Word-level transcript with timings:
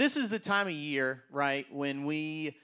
this 0.00 0.16
is 0.16 0.30
the 0.30 0.38
time 0.38 0.66
of 0.66 0.72
year, 0.72 1.22
right, 1.30 1.66
when 1.70 2.06
we 2.06 2.56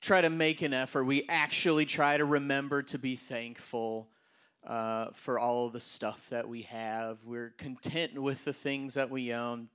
try 0.00 0.20
to 0.20 0.28
make 0.28 0.62
an 0.62 0.74
effort. 0.74 1.04
We 1.04 1.24
actually 1.28 1.86
try 1.86 2.16
to 2.16 2.24
remember 2.24 2.82
to 2.82 2.98
be 2.98 3.14
thankful 3.14 4.08
uh, 4.66 5.10
for 5.12 5.38
all 5.38 5.66
of 5.66 5.72
the 5.72 5.80
stuff 5.80 6.28
that 6.30 6.48
we 6.48 6.62
have. 6.62 7.18
We're 7.24 7.50
content 7.56 8.20
with 8.20 8.44
the 8.44 8.52
things 8.52 8.94
that 8.94 9.10
we 9.10 9.32
own. 9.32 9.68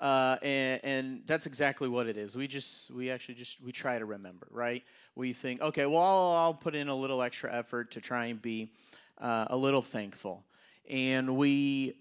Uh, 0.00 0.36
and, 0.42 0.80
and, 0.82 1.22
that's 1.26 1.44
exactly 1.44 1.88
what 1.88 2.06
it 2.06 2.16
is. 2.16 2.36
We 2.36 2.46
just, 2.46 2.90
we 2.90 3.10
actually 3.10 3.34
just, 3.34 3.62
we 3.62 3.70
try 3.70 3.98
to 3.98 4.06
remember, 4.06 4.46
right? 4.50 4.82
We 5.14 5.34
think, 5.34 5.60
okay, 5.60 5.84
well, 5.84 6.00
I'll, 6.00 6.32
I'll 6.42 6.54
put 6.54 6.74
in 6.74 6.88
a 6.88 6.94
little 6.94 7.20
extra 7.20 7.52
effort 7.52 7.90
to 7.92 8.00
try 8.00 8.26
and 8.26 8.40
be 8.40 8.70
uh, 9.18 9.46
a 9.50 9.56
little 9.56 9.82
thankful. 9.82 10.42
And 10.88 11.36
we 11.36 11.96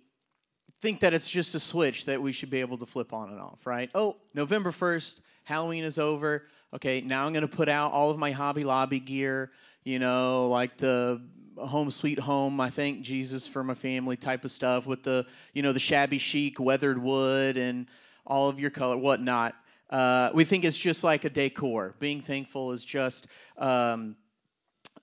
think 0.82 1.00
that 1.02 1.14
it's 1.14 1.30
just 1.30 1.56
a 1.56 1.60
switch 1.60 2.06
that 2.06 2.22
we 2.22 2.32
should 2.32 2.50
be 2.50 2.62
able 2.62 2.78
to 2.78 2.86
flip 2.86 3.14
on 3.14 3.30
and 3.30 3.40
off, 3.40 3.66
right? 3.66 3.90
Oh, 3.96 4.18
November 4.34 4.72
1st, 4.72 5.22
Halloween 5.44 5.84
is 5.84 5.98
over. 5.98 6.48
Okay, 6.74 7.02
now 7.02 7.26
I'm 7.26 7.34
going 7.34 7.48
to 7.48 7.56
put 7.56 7.70
out 7.70 7.92
all 7.92 8.12
of 8.12 8.18
my 8.18 8.32
Hobby 8.32 8.64
Lobby 8.64 9.00
gear, 9.00 9.52
you 9.84 10.00
know, 10.00 10.50
like 10.50 10.78
the 10.78 11.22
home 11.58 11.90
sweet 11.90 12.20
home 12.20 12.60
i 12.60 12.70
thank 12.70 13.02
jesus 13.02 13.48
for 13.48 13.64
my 13.64 13.74
family 13.74 14.18
type 14.18 14.44
of 14.44 14.52
stuff 14.52 14.86
with 14.86 15.04
the 15.04 15.26
you 15.54 15.64
know 15.64 15.72
the 15.72 15.80
shabby 15.80 16.18
chic 16.18 16.60
weathered 16.60 17.02
wood 17.02 17.58
and 17.58 17.88
all 18.28 18.50
of 18.50 18.60
your 18.60 18.70
color 18.70 18.98
whatnot 18.98 19.56
uh, 19.92 20.32
we 20.34 20.44
think 20.44 20.66
it's 20.66 20.78
just 20.78 21.04
like 21.04 21.26
a 21.26 21.30
decor 21.30 21.96
being 22.00 22.20
thankful 22.20 22.72
is 22.72 22.84
just 22.84 23.28
um, 23.58 24.16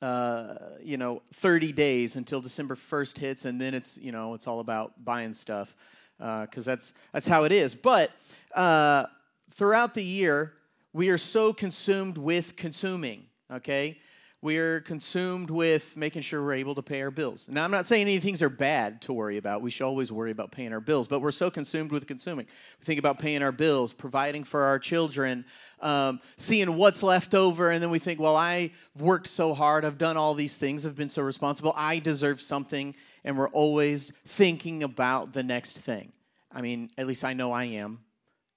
uh, 0.02 0.54
you 0.82 0.96
know 0.96 1.22
30 1.32 1.72
days 1.72 2.16
until 2.16 2.40
december 2.40 2.74
1st 2.74 3.18
hits 3.18 3.44
and 3.44 3.60
then 3.60 3.72
it's 3.72 3.96
you 3.98 4.12
know 4.12 4.34
it's 4.34 4.46
all 4.46 4.60
about 4.60 5.04
buying 5.04 5.32
stuff 5.32 5.76
because 6.18 6.68
uh, 6.68 6.70
that's 6.70 6.94
that's 7.12 7.26
how 7.26 7.44
it 7.44 7.52
is. 7.52 7.74
But 7.74 8.10
uh, 8.54 9.06
throughout 9.50 9.94
the 9.94 10.04
year 10.04 10.52
we 10.92 11.08
are 11.08 11.18
so 11.18 11.52
consumed 11.52 12.18
with 12.18 12.54
consuming 12.56 13.26
okay 13.50 13.98
we're 14.42 14.80
consumed 14.80 15.50
with 15.50 15.96
making 15.96 16.20
sure 16.22 16.42
we're 16.42 16.54
able 16.54 16.74
to 16.74 16.82
pay 16.82 17.00
our 17.00 17.12
bills. 17.12 17.48
Now, 17.48 17.62
I'm 17.62 17.70
not 17.70 17.86
saying 17.86 18.02
any 18.02 18.18
things 18.18 18.42
are 18.42 18.48
bad 18.48 19.00
to 19.02 19.12
worry 19.12 19.36
about. 19.36 19.62
We 19.62 19.70
should 19.70 19.86
always 19.86 20.10
worry 20.10 20.32
about 20.32 20.50
paying 20.50 20.72
our 20.72 20.80
bills, 20.80 21.06
but 21.06 21.20
we're 21.20 21.30
so 21.30 21.48
consumed 21.48 21.92
with 21.92 22.08
consuming. 22.08 22.46
We 22.80 22.84
think 22.84 22.98
about 22.98 23.20
paying 23.20 23.40
our 23.44 23.52
bills, 23.52 23.92
providing 23.92 24.42
for 24.42 24.64
our 24.64 24.80
children, 24.80 25.44
um, 25.80 26.20
seeing 26.36 26.76
what's 26.76 27.04
left 27.04 27.36
over, 27.36 27.70
and 27.70 27.80
then 27.80 27.90
we 27.90 28.00
think, 28.00 28.18
well, 28.18 28.34
I've 28.34 28.72
worked 28.98 29.28
so 29.28 29.54
hard, 29.54 29.84
I've 29.84 29.96
done 29.96 30.16
all 30.16 30.34
these 30.34 30.58
things, 30.58 30.84
I've 30.84 30.96
been 30.96 31.08
so 31.08 31.22
responsible, 31.22 31.72
I 31.76 32.00
deserve 32.00 32.40
something, 32.40 32.96
and 33.22 33.38
we're 33.38 33.50
always 33.50 34.10
thinking 34.26 34.82
about 34.82 35.34
the 35.34 35.44
next 35.44 35.78
thing. 35.78 36.12
I 36.50 36.62
mean, 36.62 36.90
at 36.98 37.06
least 37.06 37.24
I 37.24 37.32
know 37.32 37.52
I 37.52 37.64
am. 37.64 38.00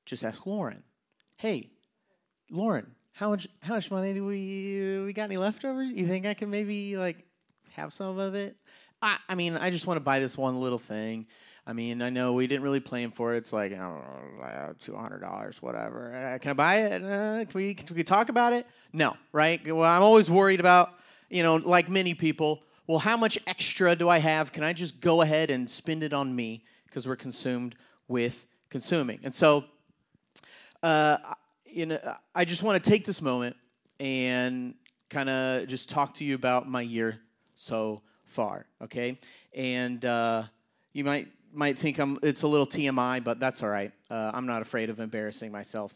Just 0.08 0.24
ask 0.24 0.48
Lauren. 0.48 0.82
Hey, 1.38 1.70
Lauren, 2.50 2.95
how 3.16 3.30
much 3.30 3.48
how 3.62 3.76
much 3.76 3.90
money 3.90 4.14
do 4.14 4.26
we 4.26 5.04
we 5.06 5.14
got 5.14 5.24
any 5.24 5.38
leftovers? 5.38 5.90
You 5.90 6.06
think 6.06 6.26
I 6.26 6.34
can 6.34 6.50
maybe 6.50 6.98
like 6.98 7.18
have 7.72 7.92
some 7.92 8.20
of 8.20 8.36
it? 8.36 8.56
I 9.02 9.18
I 9.28 9.36
mean, 9.36 9.58
I 9.58 9.70
just 9.70 9.88
want 9.88 9.98
to 9.98 10.02
buy 10.02 10.20
this 10.20 10.38
one 10.38 10.60
little 10.60 10.78
thing. 10.78 11.26
I 11.66 11.74
mean, 11.74 12.02
I 12.02 12.12
know 12.12 12.34
we 12.34 12.46
didn't 12.46 12.64
really 12.64 12.80
plan 12.80 13.10
for 13.10 13.34
it. 13.34 13.38
It's 13.38 13.54
like 13.54 13.72
two 13.72 14.96
hundred 14.96 15.22
dollars, 15.22 15.62
whatever. 15.62 16.14
Uh, 16.14 16.38
can 16.40 16.52
I 16.52 16.54
buy 16.54 16.76
it? 16.82 17.04
Uh, 17.04 17.46
can 17.46 17.54
we 17.56 17.74
can 17.74 17.96
we 17.96 18.04
talk 18.04 18.30
about 18.30 18.54
it? 18.54 18.68
No, 18.94 19.16
right? 19.32 19.66
Well, 19.66 19.90
I'm 19.90 20.04
always 20.04 20.30
worried 20.30 20.60
about 20.60 20.94
you 21.30 21.44
know, 21.44 21.56
like 21.56 21.90
many 21.90 22.14
people. 22.14 22.64
Well, 22.88 23.00
how 23.00 23.18
much 23.18 23.40
extra 23.48 23.96
do 23.96 24.10
I 24.10 24.20
have? 24.20 24.52
Can 24.52 24.64
I 24.64 24.74
just 24.74 25.00
go 25.02 25.22
ahead 25.22 25.50
and 25.50 25.70
spend 25.70 26.04
it 26.04 26.14
on 26.14 26.36
me 26.36 26.64
because 26.86 27.08
we're 27.08 27.16
consumed 27.16 27.76
with 28.08 28.46
consuming? 28.70 29.20
And 29.24 29.34
so, 29.34 29.66
uh, 30.84 31.18
you 31.76 31.86
know, 31.86 32.00
I 32.34 32.46
just 32.46 32.64
want 32.64 32.82
to 32.82 32.90
take 32.90 33.04
this 33.04 33.22
moment 33.22 33.58
and 34.00 34.76
kind 35.10 35.30
of 35.30 35.68
just 35.68 35.90
talk 35.90 36.14
to 36.16 36.24
you 36.24 36.34
about 36.34 36.70
my 36.70 36.82
year 36.82 37.20
so 37.54 38.02
far, 38.24 38.66
okay? 38.82 39.20
And 39.54 40.04
uh, 40.06 40.44
you 40.94 41.04
might 41.04 41.28
might 41.52 41.78
think 41.78 42.00
I'm 42.00 42.18
it's 42.24 42.44
a 42.44 42.48
little 42.48 42.66
TMI, 42.66 43.22
but 43.24 43.42
that's 43.42 43.62
all 43.62 43.68
right. 43.68 43.92
Uh, 44.10 44.32
I'm 44.34 44.46
not 44.46 44.62
afraid 44.62 44.90
of 44.90 45.02
embarrassing 45.02 45.52
myself. 45.52 45.94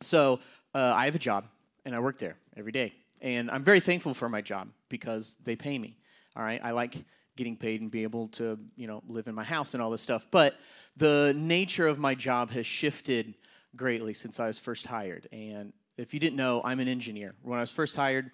So 0.00 0.38
uh, 0.72 0.92
I 0.94 1.06
have 1.06 1.16
a 1.16 1.20
job, 1.20 1.46
and 1.84 1.96
I 1.96 1.98
work 1.98 2.18
there 2.18 2.36
every 2.56 2.72
day, 2.72 2.92
and 3.20 3.50
I'm 3.50 3.64
very 3.64 3.80
thankful 3.80 4.14
for 4.14 4.28
my 4.28 4.40
job 4.40 4.68
because 4.88 5.34
they 5.42 5.56
pay 5.56 5.78
me. 5.78 5.96
All 6.36 6.44
right, 6.44 6.60
I 6.62 6.70
like 6.70 6.94
getting 7.34 7.56
paid 7.56 7.80
and 7.80 7.90
be 7.90 8.04
able 8.04 8.28
to 8.28 8.56
you 8.76 8.86
know 8.86 9.02
live 9.08 9.26
in 9.26 9.34
my 9.34 9.44
house 9.44 9.74
and 9.74 9.82
all 9.82 9.90
this 9.90 10.02
stuff. 10.02 10.28
But 10.30 10.54
the 10.96 11.34
nature 11.36 11.88
of 11.88 11.98
my 11.98 12.14
job 12.14 12.50
has 12.50 12.66
shifted 12.66 13.34
greatly 13.76 14.14
since 14.14 14.40
I 14.40 14.46
was 14.46 14.58
first 14.58 14.86
hired. 14.86 15.28
And 15.32 15.72
if 15.96 16.14
you 16.14 16.20
didn't 16.20 16.36
know, 16.36 16.62
I'm 16.64 16.80
an 16.80 16.88
engineer. 16.88 17.34
When 17.42 17.58
I 17.58 17.62
was 17.62 17.70
first 17.70 17.96
hired, 17.96 18.30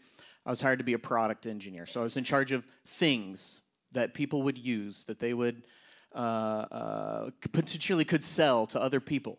I 0.47 0.51
was 0.51 0.61
hired 0.61 0.79
to 0.79 0.85
be 0.85 0.95
a 0.95 0.99
product 0.99 1.47
engineer. 1.47 1.87
So 1.87 2.01
I 2.01 2.05
was 2.05 2.17
in 2.17 2.25
charge 2.25 2.53
of 2.53 2.67
things 2.87 3.61
that 3.93 4.15
people 4.15 4.43
would 4.43 4.59
use, 4.59 5.05
that 5.05 5.19
they 5.19 5.35
would 5.35 5.63
uh, 6.15 6.19
uh, 6.19 7.31
potentially 7.53 8.05
could 8.05 8.25
sell 8.25 8.67
to 8.69 8.83
other 8.83 9.01
people. 9.01 9.39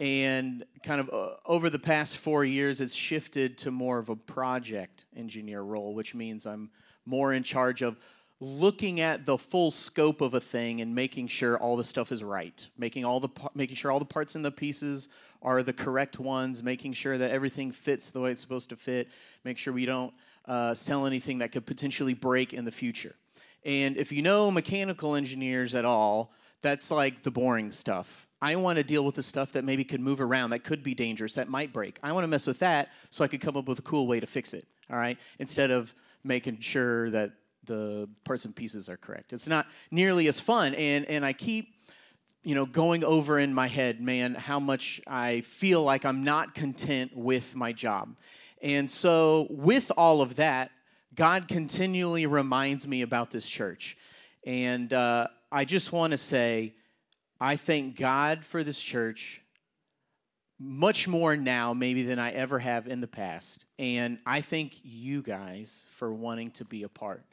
And 0.00 0.64
kind 0.82 1.00
of 1.00 1.10
uh, 1.10 1.36
over 1.46 1.70
the 1.70 1.78
past 1.78 2.16
four 2.16 2.44
years, 2.44 2.80
it's 2.80 2.94
shifted 2.94 3.56
to 3.58 3.70
more 3.70 3.98
of 3.98 4.08
a 4.08 4.16
project 4.16 5.06
engineer 5.16 5.62
role, 5.62 5.94
which 5.94 6.14
means 6.14 6.46
I'm 6.46 6.70
more 7.06 7.32
in 7.32 7.42
charge 7.42 7.82
of 7.82 7.98
looking 8.40 9.00
at 9.00 9.24
the 9.24 9.38
full 9.38 9.70
scope 9.70 10.20
of 10.20 10.34
a 10.34 10.40
thing 10.40 10.80
and 10.80 10.92
making 10.92 11.28
sure 11.28 11.56
all 11.58 11.76
the 11.76 11.84
stuff 11.84 12.10
is 12.10 12.24
right 12.24 12.68
making 12.76 13.04
all 13.04 13.20
the 13.20 13.28
making 13.54 13.76
sure 13.76 13.92
all 13.92 14.00
the 14.00 14.04
parts 14.04 14.34
and 14.34 14.44
the 14.44 14.50
pieces 14.50 15.08
are 15.42 15.62
the 15.62 15.72
correct 15.72 16.18
ones 16.18 16.62
making 16.62 16.92
sure 16.92 17.18
that 17.18 17.30
everything 17.30 17.70
fits 17.72 18.10
the 18.10 18.20
way 18.20 18.30
it's 18.30 18.40
supposed 18.40 18.68
to 18.70 18.76
fit 18.76 19.08
make 19.44 19.58
sure 19.58 19.72
we 19.72 19.86
don't 19.86 20.12
uh, 20.46 20.74
sell 20.74 21.06
anything 21.06 21.38
that 21.38 21.52
could 21.52 21.66
potentially 21.66 22.14
break 22.14 22.52
in 22.52 22.64
the 22.64 22.70
future 22.70 23.14
and 23.64 23.96
if 23.96 24.10
you 24.10 24.22
know 24.22 24.50
mechanical 24.50 25.14
engineers 25.14 25.74
at 25.74 25.84
all 25.84 26.32
that's 26.62 26.90
like 26.90 27.22
the 27.22 27.30
boring 27.30 27.70
stuff 27.70 28.26
I 28.42 28.56
want 28.56 28.78
to 28.78 28.82
deal 28.82 29.04
with 29.04 29.14
the 29.14 29.22
stuff 29.22 29.52
that 29.52 29.64
maybe 29.64 29.84
could 29.84 30.00
move 30.00 30.20
around, 30.20 30.50
that 30.50 30.64
could 30.64 30.82
be 30.82 30.94
dangerous, 30.94 31.34
that 31.34 31.48
might 31.48 31.72
break. 31.72 32.00
I 32.02 32.10
want 32.10 32.24
to 32.24 32.28
mess 32.28 32.44
with 32.44 32.58
that 32.58 32.90
so 33.08 33.22
I 33.22 33.28
could 33.28 33.40
come 33.40 33.56
up 33.56 33.68
with 33.68 33.78
a 33.78 33.82
cool 33.82 34.08
way 34.08 34.18
to 34.18 34.26
fix 34.26 34.52
it, 34.52 34.66
all 34.90 34.96
right? 34.96 35.16
Instead 35.38 35.70
of 35.70 35.94
making 36.24 36.58
sure 36.58 37.08
that 37.10 37.30
the 37.64 38.08
parts 38.24 38.44
and 38.44 38.54
pieces 38.54 38.88
are 38.88 38.96
correct. 38.96 39.32
It's 39.32 39.46
not 39.46 39.66
nearly 39.92 40.26
as 40.26 40.40
fun, 40.40 40.74
and 40.74 41.04
and 41.06 41.24
I 41.24 41.32
keep 41.32 41.74
you 42.44 42.54
know 42.54 42.66
going 42.66 43.04
over 43.04 43.38
in 43.38 43.52
my 43.52 43.68
head, 43.68 44.00
man, 44.00 44.34
how 44.34 44.58
much 44.58 45.00
I 45.06 45.42
feel 45.42 45.82
like 45.82 46.04
I'm 46.04 46.24
not 46.24 46.54
content 46.54 47.16
with 47.16 47.54
my 47.54 47.72
job, 47.72 48.16
and 48.60 48.90
so 48.90 49.46
with 49.50 49.92
all 49.96 50.20
of 50.22 50.36
that, 50.36 50.70
God 51.14 51.48
continually 51.48 52.26
reminds 52.26 52.88
me 52.88 53.02
about 53.02 53.30
this 53.30 53.48
church, 53.48 53.96
and 54.46 54.92
uh, 54.92 55.28
I 55.50 55.64
just 55.64 55.92
want 55.92 56.12
to 56.12 56.16
say, 56.16 56.74
I 57.40 57.56
thank 57.56 57.96
God 57.96 58.44
for 58.44 58.64
this 58.64 58.80
church 58.80 59.41
much 60.62 61.08
more 61.08 61.36
now 61.36 61.74
maybe 61.74 62.04
than 62.04 62.18
I 62.18 62.30
ever 62.30 62.58
have 62.60 62.86
in 62.86 63.00
the 63.00 63.08
past. 63.08 63.64
And 63.78 64.18
I 64.24 64.40
thank 64.40 64.80
you 64.84 65.22
guys 65.22 65.86
for 65.90 66.14
wanting 66.14 66.52
to 66.52 66.64
be 66.64 66.84
a 66.84 66.88
part 66.88 67.24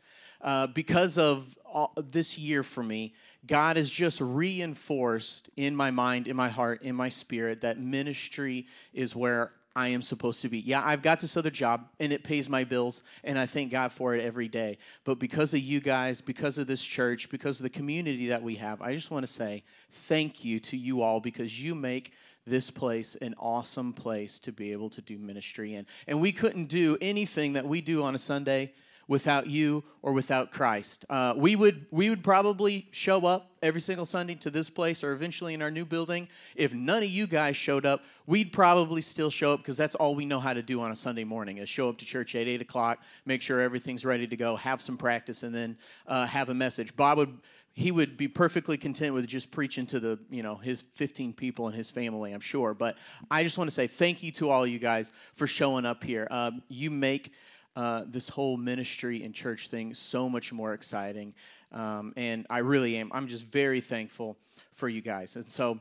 uh, 0.42 0.68
because 0.68 1.18
of 1.18 1.58
all, 1.66 1.94
this 1.96 2.38
year 2.38 2.64
for 2.64 2.84
me, 2.84 3.14
God 3.46 3.78
has 3.78 3.90
just 3.90 4.22
reinforced 4.22 5.50
in 5.56 5.76
my 5.76 5.92
mind, 5.92 6.28
in 6.28 6.36
my 6.36 6.50
heart, 6.50 6.82
in 6.82 6.96
my 6.96 7.10
spirit 7.10 7.62
that 7.62 7.80
ministry 7.80 8.68
is 8.94 9.16
where 9.16 9.52
I 9.76 9.90
am 9.90 10.02
supposed 10.02 10.42
to 10.42 10.50
be. 10.50 10.60
Yeah, 10.60 10.82
I've 10.84 11.02
got 11.02 11.20
this 11.20 11.38
other 11.38 11.52
job 11.52 11.88
and 12.00 12.12
it 12.12 12.24
pays 12.24 12.50
my 12.50 12.64
bills, 12.64 13.04
and 13.24 13.38
I 13.38 13.46
thank 13.46 13.72
God 13.72 13.92
for 13.92 14.16
it 14.16 14.22
every 14.22 14.48
day. 14.48 14.78
But 15.04 15.20
because 15.20 15.54
of 15.54 15.60
you 15.60 15.80
guys, 15.80 16.22
because 16.22 16.58
of 16.58 16.68
this 16.68 16.84
church, 16.84 17.30
because 17.30 17.60
of 17.60 17.64
the 17.64 17.70
community 17.70 18.28
that 18.28 18.42
we 18.42 18.56
have, 18.56 18.82
I 18.82 18.96
just 18.96 19.12
want 19.12 19.26
to 19.26 19.32
say 19.32 19.64
thank 19.92 20.44
you 20.44 20.60
to 20.62 20.78
you 20.78 21.02
all 21.02 21.20
because 21.20 21.62
you 21.62 21.76
make 21.76 22.14
this 22.50 22.72
place 22.72 23.16
an 23.16 23.36
awesome 23.40 23.94
place 23.94 24.40
to 24.40 24.52
be 24.52 24.72
able 24.72 24.90
to 24.90 25.02
do 25.02 25.18
ministry 25.18 25.76
in. 25.76 25.86
And 26.08 26.20
we 26.22 26.32
couldn't 26.32 26.66
do 26.66 26.98
anything 27.02 27.54
that 27.54 27.66
we 27.66 27.82
do 27.82 28.04
on 28.04 28.16
a 28.16 28.20
Sunday 28.20 28.74
without 29.10 29.48
you 29.48 29.84
or 30.04 30.14
without 30.14 30.52
Christ. 30.52 31.04
Uh, 31.10 31.34
we, 31.36 31.56
would, 31.56 31.88
we 31.90 32.12
would 32.12 32.24
probably 32.24 32.88
show 32.92 33.26
up 33.26 33.50
every 33.64 33.82
single 33.82 34.06
Sunday 34.06 34.36
to 34.36 34.52
this 34.52 34.70
place 34.70 35.04
or 35.04 35.14
eventually 35.14 35.56
in 35.56 35.64
our 35.64 35.72
new 35.72 35.84
building. 35.84 36.28
If 36.56 36.76
none 36.76 37.02
of 37.02 37.10
you 37.10 37.26
guys 37.26 37.58
showed 37.58 37.88
up, 37.88 38.04
we'd 38.28 38.54
probably 38.54 39.02
still 39.02 39.32
show 39.32 39.54
up 39.54 39.62
because 39.62 39.78
that's 39.78 39.96
all 39.96 40.14
we 40.14 40.26
know 40.26 40.40
how 40.40 40.54
to 40.54 40.62
do 40.62 40.80
on 40.82 40.92
a 40.92 40.96
Sunday 40.96 41.24
morning 41.24 41.58
is 41.58 41.68
show 41.68 41.90
up 41.90 41.98
to 41.98 42.06
church 42.06 42.36
at 42.36 42.48
8 42.48 42.62
o'clock, 42.62 43.00
make 43.26 43.42
sure 43.42 43.60
everything's 43.60 44.06
ready 44.06 44.28
to 44.28 44.38
go, 44.38 44.56
have 44.56 44.80
some 44.80 44.96
practice, 44.96 45.42
and 45.42 45.56
then 45.56 45.76
uh, 46.06 46.28
have 46.28 46.50
a 46.50 46.54
message. 46.54 46.96
Bob 46.96 47.18
would 47.18 47.36
he 47.74 47.92
would 47.92 48.18
be 48.18 48.28
perfectly 48.28 48.78
content 48.78 49.14
with 49.14 49.26
just 49.28 49.52
preaching 49.52 49.86
to 49.86 50.00
the 50.00 50.20
you 50.30 50.44
know 50.44 50.56
his 50.56 50.82
15 50.82 51.34
people 51.34 51.68
and 51.68 51.76
his 51.76 51.90
family 51.90 52.34
i'm 52.34 52.40
sure 52.40 52.74
but 52.74 52.98
i 53.32 53.44
just 53.44 53.58
want 53.58 53.70
to 53.70 53.74
say 53.74 53.88
thank 53.88 54.24
you 54.24 54.32
to 54.34 54.50
all 54.50 54.66
you 54.66 54.80
guys 54.80 55.12
for 55.34 55.48
showing 55.48 55.86
up 55.86 56.04
here 56.04 56.28
um, 56.32 56.62
you 56.68 56.92
make 56.92 57.32
uh, 57.80 58.04
this 58.08 58.28
whole 58.28 58.58
ministry 58.58 59.24
and 59.24 59.34
church 59.34 59.70
thing 59.70 59.94
so 59.94 60.28
much 60.28 60.52
more 60.52 60.74
exciting. 60.74 61.34
Um, 61.72 62.12
and 62.18 62.46
I 62.50 62.58
really 62.58 62.98
am. 62.98 63.10
I'm 63.14 63.28
just 63.28 63.46
very 63.46 63.80
thankful 63.80 64.38
for 64.74 64.90
you 64.90 65.02
guys. 65.02 65.38
And 65.38 65.50
so, 65.50 65.80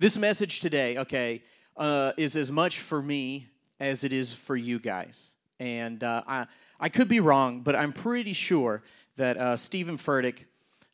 This 0.00 0.16
message 0.18 0.58
today, 0.58 0.96
okay, 0.98 1.42
uh, 1.76 2.12
is 2.16 2.34
as 2.34 2.50
much 2.50 2.80
for 2.80 3.00
me 3.00 3.46
as 3.78 4.02
it 4.02 4.12
is 4.12 4.32
for 4.32 4.56
you 4.56 4.80
guys. 4.80 5.34
And 5.60 6.02
uh, 6.02 6.22
I, 6.26 6.46
I 6.80 6.88
could 6.88 7.06
be 7.06 7.20
wrong, 7.20 7.60
but 7.60 7.76
I'm 7.76 7.92
pretty 7.92 8.32
sure 8.32 8.82
that 9.16 9.36
uh, 9.36 9.56
Steven 9.56 9.98
Furtick 9.98 10.46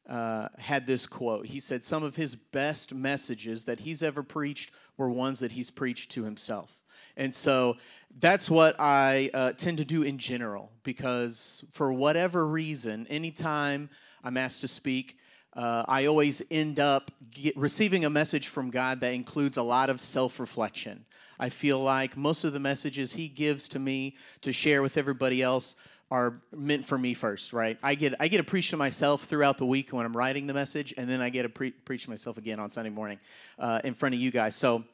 uh, 0.09 0.49
had 0.59 0.87
this 0.87 1.06
quote. 1.06 1.47
He 1.47 1.61
said, 1.61 1.85
Some 1.85 2.03
of 2.03 2.17
his 2.17 2.35
best 2.35 2.95
messages 2.95 3.65
that 3.65 3.81
he's 3.81 4.03
ever 4.03 4.23
preached 4.23 4.71
were 4.97 5.09
ones 5.09 5.41
that 5.41 5.53
he's 5.53 5.71
preached 5.71 6.11
to 6.12 6.25
himself. 6.25 6.81
And 7.17 7.35
so 7.35 7.77
that's 8.19 8.51
what 8.51 8.77
I 8.79 9.31
uh, 9.33 9.53
tend 9.53 9.79
to 9.79 9.85
do 9.85 10.03
in 10.03 10.19
general 10.19 10.73
because 10.83 11.65
for 11.73 11.93
whatever 11.93 12.47
reason, 12.47 13.06
anytime 13.09 13.89
I'm 14.23 14.37
asked 14.37 14.62
to 14.62 14.69
speak, 14.69 15.17
uh, 15.55 15.85
I 15.87 16.06
always 16.06 16.43
end 16.51 16.81
up 16.81 17.12
get, 17.31 17.56
receiving 17.56 18.05
a 18.05 18.11
message 18.11 18.49
from 18.49 18.71
God 18.71 19.01
that 19.01 19.15
includes 19.15 19.56
a 19.56 19.62
lot 19.62 19.91
of 19.91 20.01
self 20.01 20.41
reflection. 20.41 21.05
I 21.39 21.49
feel 21.49 21.81
like 21.81 22.17
most 22.17 22.45
of 22.45 22.53
the 22.53 22.61
messages 22.61 23.12
He 23.12 23.29
gives 23.29 23.69
to 23.69 23.79
me 23.79 24.17
to 24.43 24.53
share 24.53 24.83
with 24.83 24.97
everybody 24.97 25.43
else 25.43 25.77
are 26.11 26.41
meant 26.53 26.85
for 26.85 26.99
me 26.99 27.15
first, 27.15 27.53
right? 27.53 27.79
I 27.83 27.95
get 27.95 28.15
I 28.21 28.29
get 28.29 28.39
to 28.39 28.45
preach 28.45 28.71
to 28.71 28.77
myself 28.77 29.25
throughout 29.25 29.59
the 29.59 29.67
week 29.67 29.93
when 29.93 30.06
I'm 30.06 30.17
writing 30.17 30.47
the 30.47 30.55
message, 30.55 30.95
and 30.97 31.09
then 31.09 31.21
I 31.21 31.29
get 31.29 31.43
to 31.43 31.49
pre- 31.49 31.73
preach 31.73 32.05
to 32.05 32.11
myself 32.11 32.39
again 32.39 32.61
on 32.61 32.71
Sunday 32.71 32.91
morning 32.91 33.19
uh, 33.59 33.81
in 33.85 33.95
front 33.95 34.15
of 34.15 34.21
you 34.21 34.31
guys. 34.31 34.55
So 34.55 34.85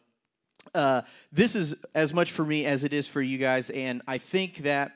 uh, 0.74 1.02
this 1.32 1.56
is 1.56 1.74
as 1.94 2.14
much 2.14 2.32
for 2.32 2.44
me 2.44 2.64
as 2.64 2.84
it 2.84 2.92
is 2.92 3.06
for 3.06 3.20
you 3.20 3.38
guys, 3.38 3.70
and 3.70 4.02
I 4.06 4.18
think 4.18 4.58
that 4.58 4.92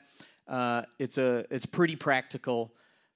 uh, 0.47 0.83
it's 0.99 1.17
a 1.17 1.45
it's 1.49 1.65
pretty 1.65 1.95
practical 1.95 2.71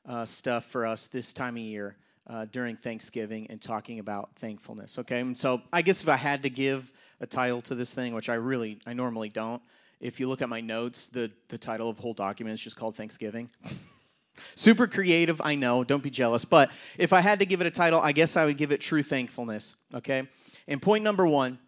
uh, 0.07 0.25
stuff 0.25 0.65
for 0.65 0.85
us 0.85 1.07
this 1.07 1.33
time 1.33 1.55
of 1.55 1.63
year 1.63 1.97
uh, 2.27 2.45
during 2.51 2.75
Thanksgiving 2.75 3.47
and 3.49 3.61
talking 3.61 3.99
about 3.99 4.35
thankfulness. 4.35 4.99
Okay, 4.99 5.19
and 5.19 5.37
so 5.37 5.61
I 5.71 5.81
guess 5.81 6.01
if 6.01 6.09
I 6.09 6.17
had 6.17 6.43
to 6.43 6.49
give 6.49 6.91
a 7.21 7.25
title 7.25 7.61
to 7.63 7.75
this 7.75 7.93
thing, 7.93 8.13
which 8.13 8.29
I 8.29 8.35
really 8.35 8.79
I 8.85 8.93
normally 8.93 9.29
don't, 9.29 9.61
if 9.99 10.19
you 10.19 10.27
look 10.27 10.41
at 10.41 10.49
my 10.49 10.61
notes, 10.61 11.09
the 11.09 11.31
the 11.47 11.57
title 11.57 11.89
of 11.89 11.97
the 11.97 12.01
whole 12.01 12.13
document 12.13 12.53
is 12.53 12.61
just 12.61 12.75
called 12.75 12.95
Thanksgiving. 12.95 13.49
Super 14.55 14.87
creative, 14.87 15.41
I 15.41 15.55
know. 15.55 15.83
Don't 15.83 16.01
be 16.01 16.09
jealous. 16.09 16.45
But 16.45 16.71
if 16.97 17.11
I 17.11 17.19
had 17.19 17.39
to 17.39 17.45
give 17.45 17.59
it 17.59 17.67
a 17.67 17.71
title, 17.71 17.99
I 17.99 18.13
guess 18.13 18.37
I 18.37 18.45
would 18.45 18.57
give 18.57 18.71
it 18.71 18.79
True 18.79 19.03
Thankfulness. 19.03 19.75
Okay, 19.93 20.27
and 20.67 20.81
point 20.81 21.03
number 21.03 21.27
one 21.27 21.59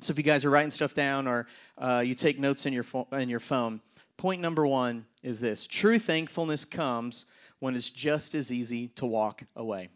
so 0.00 0.12
if 0.12 0.18
you 0.18 0.24
guys 0.24 0.44
are 0.44 0.50
writing 0.50 0.70
stuff 0.70 0.94
down 0.94 1.26
or 1.26 1.46
uh, 1.76 2.02
you 2.04 2.14
take 2.14 2.38
notes 2.38 2.66
in 2.66 2.72
your, 2.72 2.84
fo- 2.84 3.08
in 3.12 3.28
your 3.28 3.40
phone, 3.40 3.80
point 4.16 4.40
number 4.40 4.66
one 4.66 5.06
is 5.22 5.40
this 5.40 5.66
true 5.66 5.98
thankfulness 5.98 6.64
comes 6.64 7.26
when 7.58 7.74
it's 7.74 7.90
just 7.90 8.34
as 8.34 8.52
easy 8.52 8.88
to 8.88 9.06
walk 9.06 9.42
away. 9.56 9.88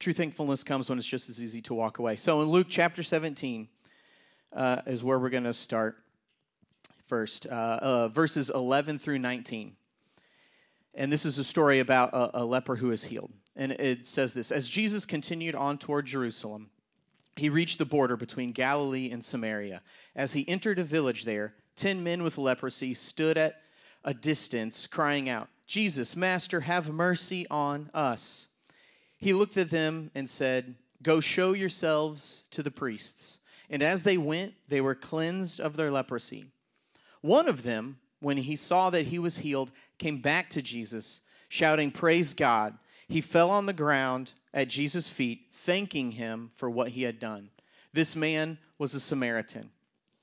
True 0.00 0.12
thankfulness 0.12 0.64
comes 0.64 0.88
when 0.88 0.98
it's 0.98 1.06
just 1.06 1.28
as 1.28 1.40
easy 1.40 1.62
to 1.62 1.74
walk 1.74 2.00
away. 2.00 2.16
So 2.16 2.42
in 2.42 2.48
Luke 2.48 2.66
chapter 2.68 3.04
17 3.04 3.68
uh, 4.52 4.82
is 4.86 5.04
where 5.04 5.18
we're 5.20 5.30
going 5.30 5.44
to 5.44 5.54
start 5.54 6.01
first, 7.12 7.46
uh, 7.46 7.78
uh, 7.82 8.08
verses 8.08 8.48
11 8.48 8.98
through 8.98 9.18
19. 9.18 9.76
And 10.94 11.12
this 11.12 11.26
is 11.26 11.36
a 11.36 11.44
story 11.44 11.78
about 11.78 12.14
a, 12.14 12.40
a 12.40 12.44
leper 12.46 12.76
who 12.76 12.90
is 12.90 13.04
healed. 13.04 13.30
And 13.54 13.72
it 13.72 14.06
says 14.06 14.32
this 14.32 14.50
As 14.50 14.66
Jesus 14.66 15.04
continued 15.04 15.54
on 15.54 15.76
toward 15.76 16.06
Jerusalem, 16.06 16.70
he 17.36 17.50
reached 17.50 17.76
the 17.76 17.84
border 17.84 18.16
between 18.16 18.52
Galilee 18.52 19.10
and 19.10 19.22
Samaria. 19.22 19.82
As 20.16 20.32
he 20.32 20.48
entered 20.48 20.78
a 20.78 20.84
village 20.84 21.26
there, 21.26 21.52
ten 21.76 22.02
men 22.02 22.22
with 22.22 22.38
leprosy 22.38 22.94
stood 22.94 23.36
at 23.36 23.60
a 24.02 24.14
distance, 24.14 24.86
crying 24.86 25.28
out, 25.28 25.50
Jesus, 25.66 26.16
Master, 26.16 26.60
have 26.60 26.88
mercy 26.90 27.46
on 27.50 27.90
us. 27.92 28.48
He 29.18 29.34
looked 29.34 29.58
at 29.58 29.68
them 29.68 30.10
and 30.14 30.30
said, 30.30 30.76
Go 31.02 31.20
show 31.20 31.52
yourselves 31.52 32.44
to 32.52 32.62
the 32.62 32.70
priests. 32.70 33.38
And 33.68 33.82
as 33.82 34.02
they 34.02 34.16
went, 34.16 34.54
they 34.70 34.80
were 34.80 34.94
cleansed 34.94 35.60
of 35.60 35.76
their 35.76 35.90
leprosy. 35.90 36.46
One 37.22 37.48
of 37.48 37.62
them, 37.62 37.98
when 38.20 38.36
he 38.36 38.56
saw 38.56 38.90
that 38.90 39.06
he 39.06 39.18
was 39.18 39.38
healed, 39.38 39.72
came 39.98 40.18
back 40.18 40.50
to 40.50 40.62
Jesus, 40.62 41.22
shouting, 41.48 41.90
Praise 41.90 42.34
God. 42.34 42.76
He 43.08 43.20
fell 43.20 43.50
on 43.50 43.66
the 43.66 43.72
ground 43.72 44.32
at 44.54 44.68
Jesus' 44.68 45.08
feet, 45.08 45.46
thanking 45.52 46.12
him 46.12 46.50
for 46.54 46.68
what 46.68 46.88
he 46.88 47.02
had 47.02 47.18
done. 47.18 47.50
This 47.92 48.16
man 48.16 48.58
was 48.78 48.94
a 48.94 49.00
Samaritan. 49.00 49.70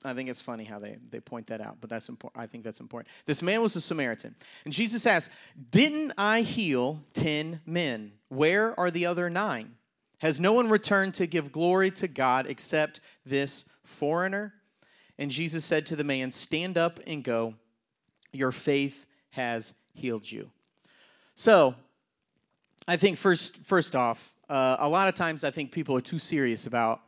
I 0.04 0.14
think 0.14 0.30
it's 0.30 0.42
funny 0.42 0.64
how 0.64 0.80
they, 0.80 0.98
they 1.10 1.20
point 1.20 1.48
that 1.48 1.60
out, 1.60 1.78
but 1.82 1.90
that's 1.90 2.08
important. 2.08 2.42
I 2.42 2.48
think 2.48 2.64
that's 2.64 2.80
important. 2.80 3.12
This 3.26 3.42
man 3.42 3.62
was 3.62 3.76
a 3.76 3.82
Samaritan. 3.82 4.34
And 4.64 4.74
Jesus 4.74 5.06
asked, 5.06 5.30
Didn't 5.72 6.14
I 6.18 6.42
heal 6.42 7.04
10 7.14 7.62
men? 7.66 8.14
Where 8.30 8.80
are 8.80 8.92
the 8.92 9.06
other 9.06 9.30
nine? 9.30 9.76
Has 10.22 10.40
no 10.40 10.54
one 10.54 10.70
returned 10.70 11.16
to 11.16 11.28
give 11.28 11.52
glory 11.52 11.92
to 11.92 12.08
God 12.08 12.48
except 12.48 13.02
this 13.26 13.66
foreigner? 13.84 14.54
And 15.20 15.30
Jesus 15.30 15.66
said 15.66 15.86
to 15.88 15.98
the 15.98 16.06
man, 16.06 16.32
Stand 16.32 16.78
up 16.78 17.02
and 17.06 17.24
go. 17.24 17.54
Your 18.32 18.54
faith 18.54 19.06
has 19.32 19.74
healed 19.94 20.32
you. 20.32 20.50
So, 21.36 21.76
I 22.88 22.96
think 22.96 23.18
first, 23.18 23.58
first 23.58 23.96
off, 23.96 24.34
uh, 24.50 24.78
a 24.80 24.90
lot 24.90 25.10
of 25.10 25.16
times 25.16 25.44
I 25.44 25.52
think 25.52 25.72
people 25.72 25.96
are 25.96 26.02
too 26.02 26.20
serious 26.20 26.66
about 26.66 27.02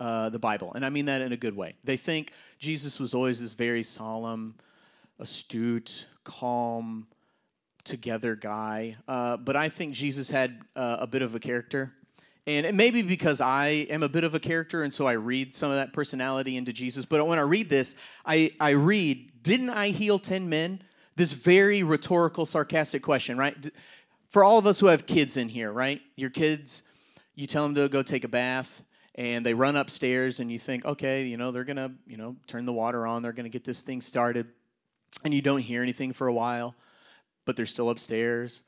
uh, 0.00 0.30
the 0.30 0.38
Bible, 0.38 0.72
and 0.74 0.84
I 0.84 0.88
mean 0.88 1.04
that 1.04 1.20
in 1.20 1.32
a 1.32 1.36
good 1.36 1.54
way. 1.54 1.74
They 1.84 1.98
think 1.98 2.32
Jesus 2.58 2.98
was 2.98 3.12
always 3.12 3.40
this 3.40 3.52
very 3.52 3.82
solemn, 3.82 4.54
astute, 5.18 6.06
calm, 6.24 7.06
together 7.84 8.34
guy, 8.34 8.96
uh, 9.06 9.36
but 9.36 9.54
I 9.54 9.68
think 9.68 9.94
Jesus 9.94 10.30
had 10.30 10.62
uh, 10.74 10.96
a 11.00 11.06
bit 11.06 11.20
of 11.20 11.34
a 11.34 11.38
character. 11.38 11.92
And 12.50 12.66
it 12.66 12.74
may 12.74 12.90
be 12.90 13.02
because 13.02 13.40
I 13.40 13.86
am 13.90 14.02
a 14.02 14.08
bit 14.08 14.24
of 14.24 14.34
a 14.34 14.40
character, 14.40 14.82
and 14.82 14.92
so 14.92 15.06
I 15.06 15.12
read 15.12 15.54
some 15.54 15.70
of 15.70 15.76
that 15.76 15.92
personality 15.92 16.56
into 16.56 16.72
Jesus. 16.72 17.04
But 17.04 17.24
when 17.26 17.38
I 17.38 17.42
read 17.42 17.68
this, 17.68 17.94
I, 18.26 18.50
I 18.58 18.70
read, 18.70 19.42
Didn't 19.42 19.70
I 19.70 19.90
heal 19.90 20.18
10 20.18 20.48
men? 20.48 20.82
This 21.16 21.32
very 21.32 21.82
rhetorical, 21.82 22.46
sarcastic 22.46 23.02
question, 23.02 23.36
right? 23.36 23.70
for 24.30 24.44
all 24.44 24.58
of 24.58 24.66
us 24.66 24.80
who 24.80 24.86
have 24.86 25.06
kids 25.06 25.36
in 25.36 25.48
here, 25.48 25.70
right? 25.70 26.00
Your 26.16 26.30
kids, 26.30 26.84
you 27.34 27.46
tell 27.46 27.64
them 27.64 27.74
to 27.74 27.88
go 27.88 28.02
take 28.02 28.24
a 28.24 28.28
bath 28.28 28.82
and 29.16 29.44
they 29.44 29.54
run 29.54 29.76
upstairs 29.76 30.40
and 30.40 30.50
you 30.50 30.58
think, 30.58 30.84
okay, 30.84 31.24
you 31.24 31.36
know, 31.36 31.50
they're 31.50 31.64
to, 31.76 31.92
you 32.06 32.16
know, 32.16 32.36
turn 32.46 32.64
the 32.64 32.72
water 32.72 33.06
on, 33.06 33.22
they're 33.22 33.32
to 33.44 33.50
get 33.50 33.64
this 33.64 33.82
thing 33.82 34.00
started. 34.00 34.46
And 35.24 35.34
you 35.34 35.42
don't 35.42 35.60
hear 35.60 35.82
anything 35.82 36.12
for 36.12 36.28
a 36.28 36.32
while, 36.32 36.76
but 37.44 37.56
they're 37.56 37.66
still 37.66 37.90
upstairs. 37.90 38.62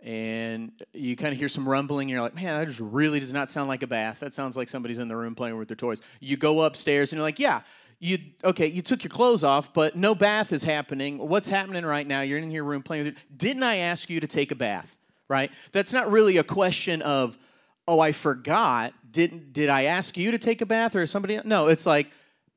And 0.00 0.72
you 0.92 1.16
kind 1.16 1.32
of 1.32 1.38
hear 1.38 1.48
some 1.48 1.68
rumbling, 1.68 2.06
and 2.06 2.10
you're 2.10 2.20
like, 2.20 2.34
man, 2.34 2.58
that 2.58 2.66
just 2.66 2.80
really 2.80 3.20
does 3.20 3.32
not 3.32 3.48
sound 3.48 3.68
like 3.68 3.82
a 3.82 3.86
bath. 3.86 4.20
That 4.20 4.34
sounds 4.34 4.56
like 4.56 4.68
somebody's 4.68 4.98
in 4.98 5.08
the 5.08 5.16
room 5.16 5.34
playing 5.34 5.56
with 5.56 5.68
their 5.68 5.76
toys. 5.76 6.02
You 6.20 6.36
go 6.36 6.62
upstairs, 6.62 7.12
and 7.12 7.18
you're 7.18 7.26
like, 7.26 7.38
yeah, 7.38 7.62
you 8.00 8.18
okay, 8.42 8.66
you 8.66 8.82
took 8.82 9.02
your 9.02 9.10
clothes 9.10 9.44
off, 9.44 9.72
but 9.72 9.96
no 9.96 10.14
bath 10.14 10.52
is 10.52 10.62
happening. 10.62 11.16
What's 11.16 11.48
happening 11.48 11.86
right 11.86 12.06
now? 12.06 12.20
You're 12.20 12.38
in 12.38 12.50
your 12.50 12.64
room 12.64 12.82
playing 12.82 13.04
with 13.04 13.16
it. 13.16 13.38
Didn't 13.38 13.62
I 13.62 13.76
ask 13.76 14.10
you 14.10 14.20
to 14.20 14.26
take 14.26 14.50
a 14.50 14.56
bath? 14.56 14.98
right? 15.28 15.50
That's 15.72 15.92
not 15.92 16.10
really 16.10 16.36
a 16.36 16.44
question 16.44 17.02
of, 17.02 17.38
oh, 17.86 18.00
I 18.00 18.12
forgot. 18.12 18.94
Didn't 19.10 19.52
did 19.52 19.68
I 19.68 19.84
ask 19.84 20.16
you 20.16 20.30
to 20.30 20.38
take 20.38 20.60
a 20.60 20.66
bath 20.66 20.94
or 20.94 21.06
somebody? 21.06 21.40
No, 21.44 21.68
it's 21.68 21.86
like, 21.86 22.10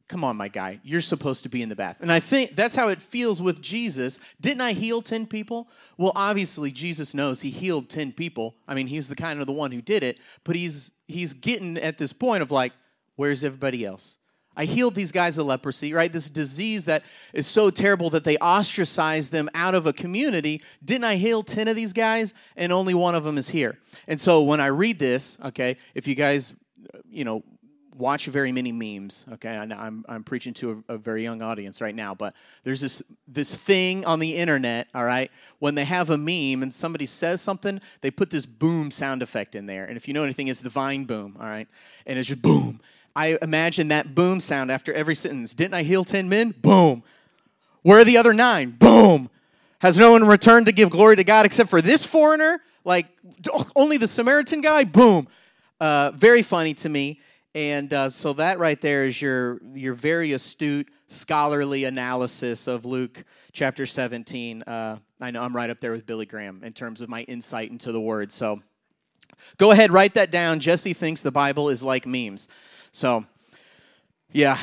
come 0.07 0.23
on, 0.23 0.37
my 0.37 0.47
guy, 0.47 0.79
you're 0.83 1.01
supposed 1.01 1.43
to 1.43 1.49
be 1.49 1.61
in 1.61 1.69
the 1.69 1.75
bath. 1.75 1.97
And 2.01 2.11
I 2.11 2.19
think 2.19 2.55
that's 2.55 2.75
how 2.75 2.87
it 2.87 3.01
feels 3.01 3.41
with 3.41 3.61
Jesus. 3.61 4.19
Didn't 4.39 4.61
I 4.61 4.73
heal 4.73 5.01
10 5.01 5.27
people? 5.27 5.67
Well, 5.97 6.13
obviously, 6.15 6.71
Jesus 6.71 7.13
knows 7.13 7.41
he 7.41 7.49
healed 7.49 7.89
10 7.89 8.13
people. 8.13 8.55
I 8.67 8.75
mean, 8.75 8.87
he's 8.87 9.09
the 9.09 9.15
kind 9.15 9.39
of 9.39 9.47
the 9.47 9.53
one 9.53 9.71
who 9.71 9.81
did 9.81 10.03
it, 10.03 10.19
but 10.43 10.55
he's 10.55 10.91
he's 11.07 11.33
getting 11.33 11.77
at 11.77 11.97
this 11.97 12.13
point 12.13 12.41
of 12.41 12.51
like, 12.51 12.73
where's 13.15 13.43
everybody 13.43 13.85
else? 13.85 14.17
I 14.55 14.65
healed 14.65 14.95
these 14.95 15.11
guys 15.11 15.37
of 15.37 15.45
leprosy, 15.45 15.93
right? 15.93 16.11
This 16.11 16.29
disease 16.29 16.85
that 16.85 17.03
is 17.31 17.45
so 17.45 17.69
terrible 17.69 18.09
that 18.09 18.23
they 18.23 18.37
ostracize 18.37 19.29
them 19.29 19.49
out 19.53 19.75
of 19.75 19.85
a 19.85 19.93
community. 19.93 20.63
Didn't 20.83 21.03
I 21.03 21.15
heal 21.15 21.43
10 21.43 21.67
of 21.67 21.75
these 21.75 21.93
guys? 21.93 22.33
And 22.55 22.73
only 22.73 22.95
one 22.95 23.13
of 23.13 23.23
them 23.23 23.37
is 23.37 23.49
here. 23.49 23.77
And 24.07 24.19
so 24.19 24.41
when 24.41 24.59
I 24.59 24.67
read 24.67 24.97
this, 24.97 25.37
okay, 25.45 25.77
if 25.93 26.07
you 26.07 26.15
guys, 26.15 26.55
you 27.07 27.23
know, 27.23 27.43
watch 27.97 28.27
very 28.27 28.51
many 28.51 28.71
memes, 28.71 29.25
okay, 29.33 29.57
I'm, 29.57 30.05
I'm 30.07 30.23
preaching 30.23 30.53
to 30.55 30.83
a, 30.87 30.93
a 30.93 30.97
very 30.97 31.23
young 31.23 31.41
audience 31.41 31.81
right 31.81 31.95
now, 31.95 32.13
but 32.13 32.33
there's 32.63 32.81
this, 32.81 33.01
this 33.27 33.55
thing 33.55 34.05
on 34.05 34.19
the 34.19 34.35
internet, 34.35 34.87
all 34.93 35.05
right, 35.05 35.31
when 35.59 35.75
they 35.75 35.85
have 35.85 36.09
a 36.09 36.17
meme 36.17 36.63
and 36.63 36.73
somebody 36.73 37.05
says 37.05 37.41
something, 37.41 37.81
they 38.01 38.11
put 38.11 38.29
this 38.29 38.45
boom 38.45 38.91
sound 38.91 39.21
effect 39.21 39.55
in 39.55 39.65
there. 39.65 39.85
And 39.85 39.97
if 39.97 40.07
you 40.07 40.13
know 40.13 40.23
anything, 40.23 40.47
it's 40.47 40.61
the 40.61 40.69
Vine 40.69 41.05
boom, 41.05 41.35
all 41.39 41.47
right? 41.47 41.67
And 42.05 42.19
it's 42.19 42.27
just 42.27 42.41
boom 42.41 42.79
I 43.17 43.35
imagine 43.41 43.87
that 43.87 44.13
boom 44.13 44.39
sound 44.39 44.69
after 44.69 44.93
every 44.93 45.15
sentence. 45.15 45.55
Didn't 45.55 45.73
I 45.73 45.81
heal 45.81 46.03
10 46.03 46.29
men? 46.29 46.53
Boom. 46.61 47.01
Where 47.81 47.99
are 47.99 48.03
the 48.03 48.15
other 48.15 48.31
nine? 48.31 48.69
Boom. 48.69 49.31
Has 49.79 49.97
no 49.97 50.11
one 50.11 50.23
returned 50.27 50.67
to 50.67 50.71
give 50.71 50.91
glory 50.91 51.15
to 51.15 51.23
God 51.23 51.47
except 51.47 51.71
for 51.71 51.81
this 51.81 52.05
foreigner? 52.05 52.61
Like 52.85 53.07
only 53.75 53.97
the 53.97 54.07
Samaritan 54.07 54.61
guy? 54.61 54.83
Boom. 54.83 55.27
Uh, 55.81 56.11
very 56.11 56.43
funny 56.43 56.75
to 56.75 56.89
me. 56.89 57.19
And 57.57 57.91
uh, 57.91 58.11
so 58.11 58.33
that 58.33 58.59
right 58.59 58.79
there 58.79 59.05
is 59.05 59.19
your, 59.19 59.59
your 59.73 59.95
very 59.95 60.33
astute 60.33 60.89
scholarly 61.07 61.85
analysis 61.85 62.67
of 62.67 62.85
Luke 62.85 63.25
chapter 63.51 63.87
17. 63.87 64.61
Uh, 64.61 64.99
I 65.19 65.31
know 65.31 65.41
I'm 65.41 65.55
right 65.55 65.71
up 65.71 65.79
there 65.79 65.91
with 65.91 66.05
Billy 66.05 66.27
Graham 66.27 66.61
in 66.63 66.71
terms 66.73 67.01
of 67.01 67.09
my 67.09 67.23
insight 67.23 67.71
into 67.71 67.91
the 67.91 67.99
word. 67.99 68.31
So 68.31 68.61
Go 69.57 69.71
ahead, 69.71 69.91
write 69.91 70.13
that 70.13 70.29
down. 70.29 70.59
Jesse 70.59 70.93
thinks 70.93 71.21
the 71.21 71.31
Bible 71.31 71.69
is 71.69 71.81
like 71.81 72.05
memes. 72.05 72.47
So, 72.91 73.25
yeah, 74.31 74.59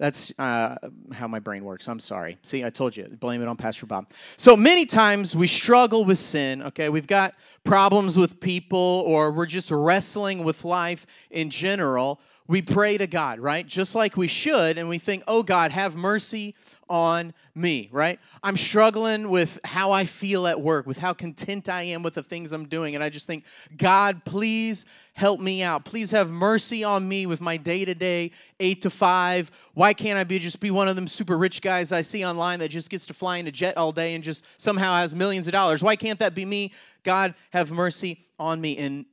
that's 0.00 0.32
uh, 0.38 0.76
how 1.12 1.28
my 1.28 1.40
brain 1.40 1.62
works. 1.62 1.86
I'm 1.86 2.00
sorry. 2.00 2.38
See, 2.42 2.64
I 2.64 2.70
told 2.70 2.96
you, 2.96 3.04
blame 3.20 3.42
it 3.42 3.48
on 3.48 3.56
Pastor 3.58 3.84
Bob. 3.84 4.10
So 4.38 4.56
many 4.56 4.86
times 4.86 5.36
we 5.36 5.46
struggle 5.46 6.06
with 6.06 6.18
sin, 6.18 6.62
okay? 6.62 6.88
We've 6.88 7.06
got 7.06 7.34
problems 7.64 8.16
with 8.16 8.40
people, 8.40 9.04
or 9.06 9.30
we're 9.30 9.44
just 9.44 9.70
wrestling 9.70 10.42
with 10.42 10.64
life 10.64 11.06
in 11.30 11.50
general. 11.50 12.18
We 12.50 12.62
pray 12.62 12.98
to 12.98 13.06
God, 13.06 13.38
right? 13.38 13.64
Just 13.64 13.94
like 13.94 14.16
we 14.16 14.26
should, 14.26 14.76
and 14.76 14.88
we 14.88 14.98
think, 14.98 15.22
oh 15.28 15.44
God, 15.44 15.70
have 15.70 15.94
mercy 15.94 16.56
on 16.88 17.32
me, 17.54 17.88
right? 17.92 18.18
I'm 18.42 18.56
struggling 18.56 19.30
with 19.30 19.60
how 19.62 19.92
I 19.92 20.04
feel 20.04 20.48
at 20.48 20.60
work, 20.60 20.84
with 20.84 20.96
how 20.96 21.12
content 21.12 21.68
I 21.68 21.82
am 21.82 22.02
with 22.02 22.14
the 22.14 22.24
things 22.24 22.50
I'm 22.50 22.66
doing. 22.66 22.96
And 22.96 23.04
I 23.04 23.08
just 23.08 23.28
think, 23.28 23.44
God, 23.76 24.24
please 24.24 24.84
help 25.12 25.38
me 25.38 25.62
out. 25.62 25.84
Please 25.84 26.10
have 26.10 26.28
mercy 26.28 26.82
on 26.82 27.08
me 27.08 27.24
with 27.24 27.40
my 27.40 27.56
day 27.56 27.84
to 27.84 27.94
day, 27.94 28.32
eight 28.58 28.82
to 28.82 28.90
five. 28.90 29.52
Why 29.74 29.94
can't 29.94 30.18
I 30.18 30.24
be 30.24 30.40
just 30.40 30.58
be 30.58 30.72
one 30.72 30.88
of 30.88 30.96
them 30.96 31.06
super 31.06 31.38
rich 31.38 31.62
guys 31.62 31.92
I 31.92 32.00
see 32.00 32.24
online 32.26 32.58
that 32.58 32.70
just 32.70 32.90
gets 32.90 33.06
to 33.06 33.14
fly 33.14 33.36
in 33.36 33.46
a 33.46 33.52
jet 33.52 33.76
all 33.76 33.92
day 33.92 34.16
and 34.16 34.24
just 34.24 34.44
somehow 34.58 34.96
has 34.96 35.14
millions 35.14 35.46
of 35.46 35.52
dollars? 35.52 35.84
Why 35.84 35.94
can't 35.94 36.18
that 36.18 36.34
be 36.34 36.44
me? 36.44 36.72
God, 37.04 37.36
have 37.52 37.70
mercy 37.70 38.26
on 38.40 38.60
me. 38.60 38.76
And 38.76 39.06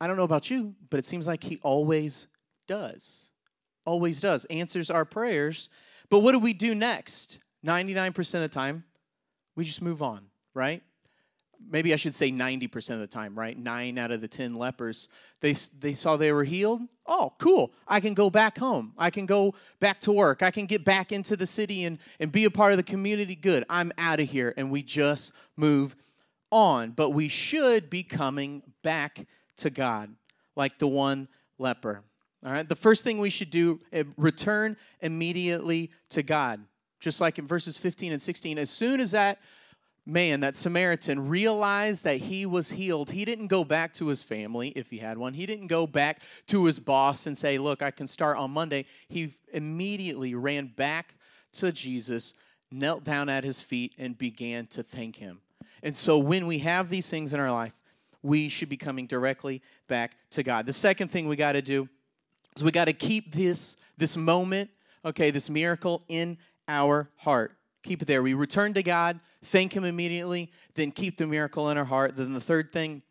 I 0.00 0.06
don't 0.06 0.16
know 0.16 0.24
about 0.24 0.48
you, 0.48 0.74
but 0.88 0.96
it 0.96 1.04
seems 1.04 1.26
like 1.26 1.44
He 1.44 1.58
always 1.62 2.28
does. 2.72 3.30
Always 3.84 4.20
does. 4.20 4.44
Answers 4.46 4.90
our 4.90 5.04
prayers 5.04 5.68
but 6.12 6.18
what 6.18 6.32
do 6.32 6.38
we 6.38 6.52
do 6.52 6.74
next? 6.74 7.38
99% 7.64 8.18
of 8.34 8.40
the 8.42 8.48
time, 8.48 8.84
we 9.56 9.64
just 9.64 9.80
move 9.80 10.02
on, 10.02 10.26
right? 10.52 10.82
Maybe 11.70 11.94
I 11.94 11.96
should 11.96 12.14
say 12.14 12.30
90% 12.30 12.90
of 12.90 13.00
the 13.00 13.06
time, 13.06 13.34
right? 13.34 13.58
Nine 13.58 13.96
out 13.96 14.10
of 14.10 14.20
the 14.20 14.28
10 14.28 14.54
lepers, 14.54 15.08
they, 15.40 15.54
they 15.78 15.94
saw 15.94 16.18
they 16.18 16.30
were 16.30 16.44
healed. 16.44 16.82
Oh, 17.06 17.32
cool. 17.38 17.72
I 17.88 18.00
can 18.00 18.12
go 18.12 18.28
back 18.28 18.58
home. 18.58 18.92
I 18.98 19.08
can 19.08 19.24
go 19.24 19.54
back 19.80 20.00
to 20.00 20.12
work. 20.12 20.42
I 20.42 20.50
can 20.50 20.66
get 20.66 20.84
back 20.84 21.12
into 21.12 21.34
the 21.34 21.46
city 21.46 21.86
and, 21.86 21.96
and 22.20 22.30
be 22.30 22.44
a 22.44 22.50
part 22.50 22.72
of 22.72 22.76
the 22.76 22.82
community. 22.82 23.34
Good. 23.34 23.64
I'm 23.70 23.90
out 23.96 24.20
of 24.20 24.28
here. 24.28 24.52
And 24.58 24.70
we 24.70 24.82
just 24.82 25.32
move 25.56 25.96
on. 26.50 26.90
But 26.90 27.10
we 27.10 27.28
should 27.28 27.88
be 27.88 28.02
coming 28.02 28.62
back 28.82 29.26
to 29.56 29.70
God 29.70 30.14
like 30.56 30.78
the 30.78 30.88
one 30.88 31.28
leper. 31.56 32.02
All 32.44 32.52
right, 32.52 32.68
the 32.68 32.76
first 32.76 33.04
thing 33.04 33.18
we 33.18 33.30
should 33.30 33.50
do 33.50 33.80
eh, 33.92 34.04
return 34.16 34.76
immediately 35.00 35.90
to 36.10 36.22
God. 36.22 36.60
Just 36.98 37.20
like 37.20 37.38
in 37.38 37.46
verses 37.46 37.78
15 37.78 38.12
and 38.12 38.22
16, 38.22 38.58
as 38.58 38.70
soon 38.70 39.00
as 39.00 39.12
that 39.12 39.38
man, 40.04 40.40
that 40.40 40.56
Samaritan, 40.56 41.28
realized 41.28 42.04
that 42.04 42.16
he 42.16 42.44
was 42.44 42.72
healed, 42.72 43.10
he 43.10 43.24
didn't 43.24 43.46
go 43.46 43.64
back 43.64 43.92
to 43.94 44.08
his 44.08 44.22
family 44.22 44.68
if 44.70 44.90
he 44.90 44.98
had 44.98 45.18
one. 45.18 45.34
He 45.34 45.46
didn't 45.46 45.68
go 45.68 45.86
back 45.86 46.20
to 46.48 46.64
his 46.64 46.80
boss 46.80 47.26
and 47.26 47.36
say, 47.38 47.58
Look, 47.58 47.82
I 47.82 47.90
can 47.90 48.08
start 48.08 48.36
on 48.36 48.50
Monday. 48.50 48.86
He 49.08 49.32
immediately 49.52 50.34
ran 50.34 50.66
back 50.66 51.14
to 51.54 51.70
Jesus, 51.70 52.34
knelt 52.70 53.04
down 53.04 53.28
at 53.28 53.44
his 53.44 53.60
feet, 53.60 53.94
and 53.98 54.16
began 54.18 54.66
to 54.68 54.82
thank 54.82 55.16
him. 55.16 55.40
And 55.82 55.96
so 55.96 56.18
when 56.18 56.46
we 56.46 56.58
have 56.58 56.88
these 56.90 57.08
things 57.08 57.32
in 57.32 57.40
our 57.40 57.52
life, 57.52 57.74
we 58.22 58.48
should 58.48 58.68
be 58.68 58.76
coming 58.76 59.06
directly 59.06 59.62
back 59.88 60.16
to 60.30 60.42
God. 60.42 60.66
The 60.66 60.72
second 60.72 61.08
thing 61.08 61.28
we 61.28 61.36
got 61.36 61.52
to 61.52 61.62
do 61.62 61.88
so 62.56 62.64
we 62.64 62.70
got 62.70 62.86
to 62.86 62.92
keep 62.92 63.32
this 63.32 63.76
this 63.98 64.16
moment, 64.16 64.70
okay, 65.04 65.30
this 65.30 65.48
miracle 65.48 66.02
in 66.08 66.38
our 66.68 67.10
heart. 67.16 67.52
Keep 67.82 68.02
it 68.02 68.04
there. 68.06 68.22
We 68.22 68.34
return 68.34 68.74
to 68.74 68.82
God, 68.82 69.20
thank 69.42 69.74
Him 69.74 69.84
immediately, 69.84 70.50
then 70.74 70.90
keep 70.90 71.16
the 71.18 71.26
miracle 71.26 71.70
in 71.70 71.78
our 71.78 71.84
heart. 71.84 72.16
Then 72.16 72.32
the 72.32 72.40
third 72.40 72.72
thing, 72.72 73.02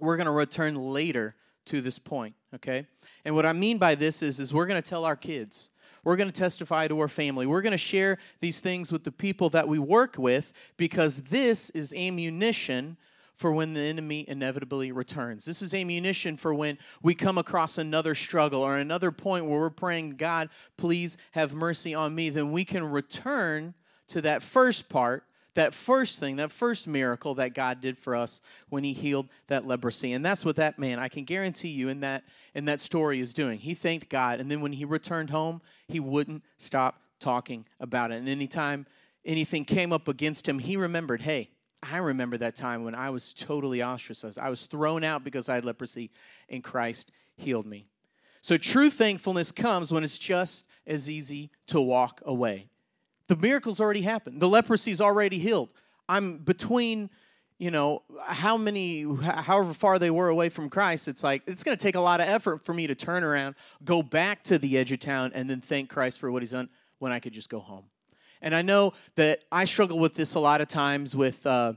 we're 0.00 0.16
going 0.16 0.26
to 0.26 0.32
return 0.32 0.76
later 0.76 1.34
to 1.66 1.80
this 1.80 1.98
point, 1.98 2.34
okay? 2.54 2.86
And 3.24 3.34
what 3.34 3.46
I 3.46 3.52
mean 3.52 3.78
by 3.78 3.94
this 3.94 4.22
is, 4.22 4.38
is 4.38 4.52
we're 4.52 4.66
going 4.66 4.80
to 4.80 4.88
tell 4.88 5.04
our 5.04 5.16
kids. 5.16 5.70
We're 6.04 6.16
going 6.16 6.30
to 6.30 6.34
testify 6.34 6.86
to 6.88 7.00
our 7.00 7.08
family. 7.08 7.46
We're 7.46 7.62
going 7.62 7.72
to 7.72 7.78
share 7.78 8.18
these 8.40 8.60
things 8.60 8.92
with 8.92 9.04
the 9.04 9.12
people 9.12 9.50
that 9.50 9.66
we 9.66 9.78
work 9.78 10.16
with 10.18 10.52
because 10.76 11.22
this 11.22 11.70
is 11.70 11.92
ammunition 11.94 12.98
for 13.36 13.52
when 13.52 13.72
the 13.72 13.80
enemy 13.80 14.24
inevitably 14.28 14.92
returns. 14.92 15.44
This 15.44 15.62
is 15.62 15.74
ammunition 15.74 16.36
for 16.36 16.54
when 16.54 16.78
we 17.02 17.14
come 17.14 17.38
across 17.38 17.78
another 17.78 18.14
struggle 18.14 18.62
or 18.62 18.76
another 18.76 19.10
point 19.10 19.46
where 19.46 19.60
we're 19.60 19.70
praying, 19.70 20.16
God, 20.16 20.50
please 20.76 21.16
have 21.32 21.52
mercy 21.52 21.94
on 21.94 22.14
me. 22.14 22.30
Then 22.30 22.52
we 22.52 22.64
can 22.64 22.88
return 22.88 23.74
to 24.08 24.20
that 24.20 24.42
first 24.42 24.88
part, 24.88 25.24
that 25.54 25.74
first 25.74 26.20
thing, 26.20 26.36
that 26.36 26.52
first 26.52 26.86
miracle 26.86 27.34
that 27.34 27.54
God 27.54 27.80
did 27.80 27.96
for 27.96 28.14
us 28.14 28.40
when 28.68 28.84
he 28.84 28.92
healed 28.92 29.28
that 29.48 29.66
leprosy. 29.66 30.12
And 30.12 30.24
that's 30.24 30.44
what 30.44 30.56
that 30.56 30.78
man, 30.78 30.98
I 30.98 31.08
can 31.08 31.24
guarantee 31.24 31.68
you, 31.68 31.88
in 31.88 32.00
that, 32.00 32.24
in 32.54 32.64
that 32.66 32.80
story 32.80 33.20
is 33.20 33.32
doing. 33.32 33.58
He 33.58 33.74
thanked 33.74 34.08
God, 34.08 34.40
and 34.40 34.50
then 34.50 34.60
when 34.60 34.72
he 34.72 34.84
returned 34.84 35.30
home, 35.30 35.62
he 35.88 36.00
wouldn't 36.00 36.42
stop 36.58 37.00
talking 37.20 37.66
about 37.80 38.10
it. 38.10 38.16
And 38.16 38.28
anytime 38.28 38.86
anything 39.24 39.64
came 39.64 39.92
up 39.92 40.08
against 40.08 40.48
him, 40.48 40.58
he 40.58 40.76
remembered, 40.76 41.22
hey, 41.22 41.50
I 41.92 41.98
remember 41.98 42.36
that 42.38 42.56
time 42.56 42.84
when 42.84 42.94
I 42.94 43.10
was 43.10 43.32
totally 43.32 43.82
ostracized. 43.82 44.38
I 44.38 44.50
was 44.50 44.66
thrown 44.66 45.04
out 45.04 45.24
because 45.24 45.48
I 45.48 45.56
had 45.56 45.64
leprosy, 45.64 46.10
and 46.48 46.62
Christ 46.62 47.10
healed 47.36 47.66
me. 47.66 47.88
So 48.42 48.56
true 48.56 48.90
thankfulness 48.90 49.52
comes 49.52 49.92
when 49.92 50.04
it's 50.04 50.18
just 50.18 50.66
as 50.86 51.10
easy 51.10 51.50
to 51.68 51.80
walk 51.80 52.20
away. 52.24 52.68
The 53.26 53.36
miracle's 53.36 53.80
already 53.80 54.02
happened. 54.02 54.40
The 54.40 54.48
leprosy's 54.48 55.00
already 55.00 55.38
healed. 55.38 55.72
I'm 56.08 56.38
between, 56.38 57.08
you 57.58 57.70
know, 57.70 58.02
how 58.22 58.58
many, 58.58 59.06
however 59.22 59.72
far 59.72 59.98
they 59.98 60.10
were 60.10 60.28
away 60.28 60.50
from 60.50 60.68
Christ. 60.68 61.08
It's 61.08 61.24
like, 61.24 61.42
it's 61.46 61.64
going 61.64 61.76
to 61.76 61.82
take 61.82 61.94
a 61.94 62.00
lot 62.00 62.20
of 62.20 62.28
effort 62.28 62.62
for 62.62 62.74
me 62.74 62.86
to 62.86 62.94
turn 62.94 63.24
around, 63.24 63.54
go 63.82 64.02
back 64.02 64.42
to 64.44 64.58
the 64.58 64.76
edge 64.76 64.92
of 64.92 65.00
town, 65.00 65.32
and 65.34 65.48
then 65.48 65.62
thank 65.62 65.88
Christ 65.88 66.20
for 66.20 66.30
what 66.30 66.42
he's 66.42 66.50
done 66.50 66.68
when 66.98 67.12
I 67.12 67.20
could 67.20 67.32
just 67.32 67.48
go 67.48 67.60
home. 67.60 67.84
And 68.42 68.54
I 68.54 68.62
know 68.62 68.94
that 69.16 69.40
I 69.50 69.64
struggle 69.64 69.98
with 69.98 70.14
this 70.14 70.34
a 70.34 70.40
lot 70.40 70.60
of 70.60 70.68
times 70.68 71.14
with, 71.16 71.46
uh, 71.46 71.74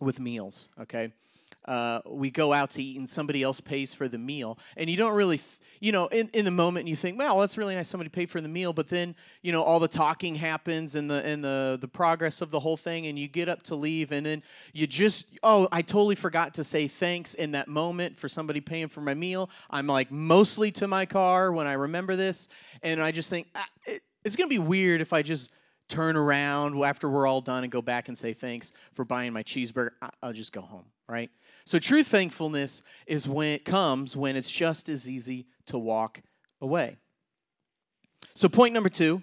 with 0.00 0.20
meals, 0.20 0.68
okay? 0.80 1.12
Uh, 1.66 2.00
we 2.06 2.30
go 2.30 2.52
out 2.52 2.70
to 2.70 2.82
eat 2.82 2.98
and 2.98 3.08
somebody 3.08 3.42
else 3.42 3.60
pays 3.60 3.92
for 3.92 4.08
the 4.08 4.18
meal. 4.18 4.58
And 4.76 4.88
you 4.88 4.96
don't 4.96 5.12
really, 5.12 5.36
th- 5.36 5.58
you 5.78 5.92
know, 5.92 6.06
in, 6.08 6.28
in 6.32 6.44
the 6.44 6.50
moment 6.50 6.88
you 6.88 6.96
think, 6.96 7.18
well, 7.18 7.38
that's 7.38 7.56
really 7.58 7.74
nice 7.74 7.88
somebody 7.88 8.08
paid 8.08 8.30
for 8.30 8.40
the 8.40 8.48
meal. 8.48 8.72
But 8.72 8.88
then, 8.88 9.14
you 9.42 9.52
know, 9.52 9.62
all 9.62 9.78
the 9.78 9.88
talking 9.88 10.34
happens 10.34 10.94
and 10.94 11.10
the, 11.10 11.24
and 11.24 11.44
the, 11.44 11.78
the 11.80 11.86
progress 11.86 12.40
of 12.40 12.50
the 12.50 12.60
whole 12.60 12.76
thing. 12.76 13.06
And 13.06 13.18
you 13.18 13.28
get 13.28 13.48
up 13.48 13.62
to 13.64 13.74
leave 13.74 14.10
and 14.10 14.24
then 14.24 14.42
you 14.72 14.86
just, 14.86 15.26
oh, 15.42 15.68
I 15.70 15.82
totally 15.82 16.14
forgot 16.14 16.54
to 16.54 16.64
say 16.64 16.88
thanks 16.88 17.34
in 17.34 17.52
that 17.52 17.68
moment 17.68 18.18
for 18.18 18.28
somebody 18.28 18.60
paying 18.60 18.88
for 18.88 19.02
my 19.02 19.14
meal. 19.14 19.50
I'm 19.70 19.86
like 19.86 20.10
mostly 20.10 20.70
to 20.72 20.88
my 20.88 21.04
car 21.04 21.52
when 21.52 21.66
I 21.66 21.74
remember 21.74 22.16
this. 22.16 22.48
And 22.82 23.02
I 23.02 23.10
just 23.10 23.28
think, 23.28 23.48
ah, 23.54 23.68
it, 23.86 24.02
it's 24.24 24.34
going 24.34 24.48
to 24.48 24.54
be 24.54 24.58
weird 24.58 25.00
if 25.00 25.12
I 25.12 25.22
just 25.22 25.50
turn 25.90 26.16
around 26.16 26.82
after 26.82 27.10
we're 27.10 27.26
all 27.26 27.40
done 27.40 27.64
and 27.64 27.70
go 27.70 27.82
back 27.82 28.08
and 28.08 28.16
say 28.16 28.32
thanks 28.32 28.72
for 28.94 29.04
buying 29.04 29.32
my 29.32 29.42
cheeseburger, 29.42 29.90
I'll 30.22 30.32
just 30.32 30.52
go 30.52 30.62
home, 30.62 30.86
right? 31.08 31.30
So 31.64 31.78
true 31.78 32.02
thankfulness 32.02 32.82
is 33.06 33.28
when 33.28 33.48
it 33.48 33.64
comes 33.64 34.16
when 34.16 34.36
it's 34.36 34.50
just 34.50 34.88
as 34.88 35.08
easy 35.08 35.46
to 35.66 35.78
walk 35.78 36.22
away. 36.60 36.96
So 38.34 38.48
point 38.48 38.72
number 38.72 38.88
2, 38.88 39.22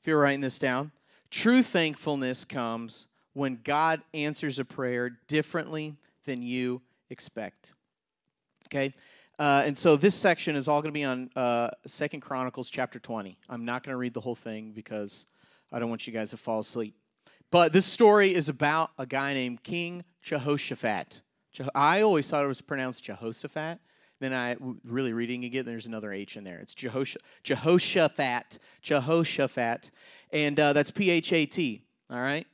if 0.00 0.06
you're 0.06 0.20
writing 0.20 0.40
this 0.40 0.58
down, 0.58 0.92
true 1.30 1.62
thankfulness 1.62 2.44
comes 2.44 3.06
when 3.32 3.60
God 3.62 4.02
answers 4.12 4.58
a 4.58 4.64
prayer 4.64 5.18
differently 5.28 5.94
than 6.24 6.42
you 6.42 6.82
expect. 7.10 7.72
Okay? 8.66 8.94
Uh, 9.38 9.62
and 9.66 9.76
so 9.76 9.96
this 9.96 10.14
section 10.14 10.56
is 10.56 10.66
all 10.66 10.80
going 10.80 10.92
to 10.92 10.98
be 10.98 11.04
on 11.04 11.30
uh, 11.36 11.68
Second 11.86 12.20
Chronicles 12.20 12.70
chapter 12.70 12.98
20. 12.98 13.36
I'm 13.48 13.64
not 13.64 13.82
going 13.82 13.92
to 13.92 13.98
read 13.98 14.14
the 14.14 14.20
whole 14.20 14.34
thing 14.34 14.72
because 14.72 15.26
I 15.76 15.78
don't 15.78 15.90
want 15.90 16.06
you 16.06 16.12
guys 16.12 16.30
to 16.30 16.38
fall 16.38 16.60
asleep. 16.60 16.94
But 17.50 17.74
this 17.74 17.84
story 17.84 18.34
is 18.34 18.48
about 18.48 18.92
a 18.96 19.04
guy 19.04 19.34
named 19.34 19.62
King 19.62 20.04
Jehoshaphat. 20.22 21.20
I 21.74 22.00
always 22.00 22.30
thought 22.30 22.42
it 22.42 22.48
was 22.48 22.62
pronounced 22.62 23.04
Jehoshaphat. 23.04 23.78
Then 24.18 24.32
I 24.32 24.56
really 24.84 25.12
reading 25.12 25.44
again, 25.44 25.66
there's 25.66 25.84
another 25.84 26.14
H 26.14 26.38
in 26.38 26.44
there. 26.44 26.58
It's 26.60 26.74
Jehosh- 26.74 27.18
Jehoshaphat, 27.42 28.58
Jehoshaphat, 28.80 29.90
and 30.30 30.58
uh, 30.58 30.72
that's 30.72 30.90
P 30.90 31.10
H 31.10 31.30
A 31.34 31.44
T. 31.44 31.82
All 32.08 32.20
right, 32.20 32.46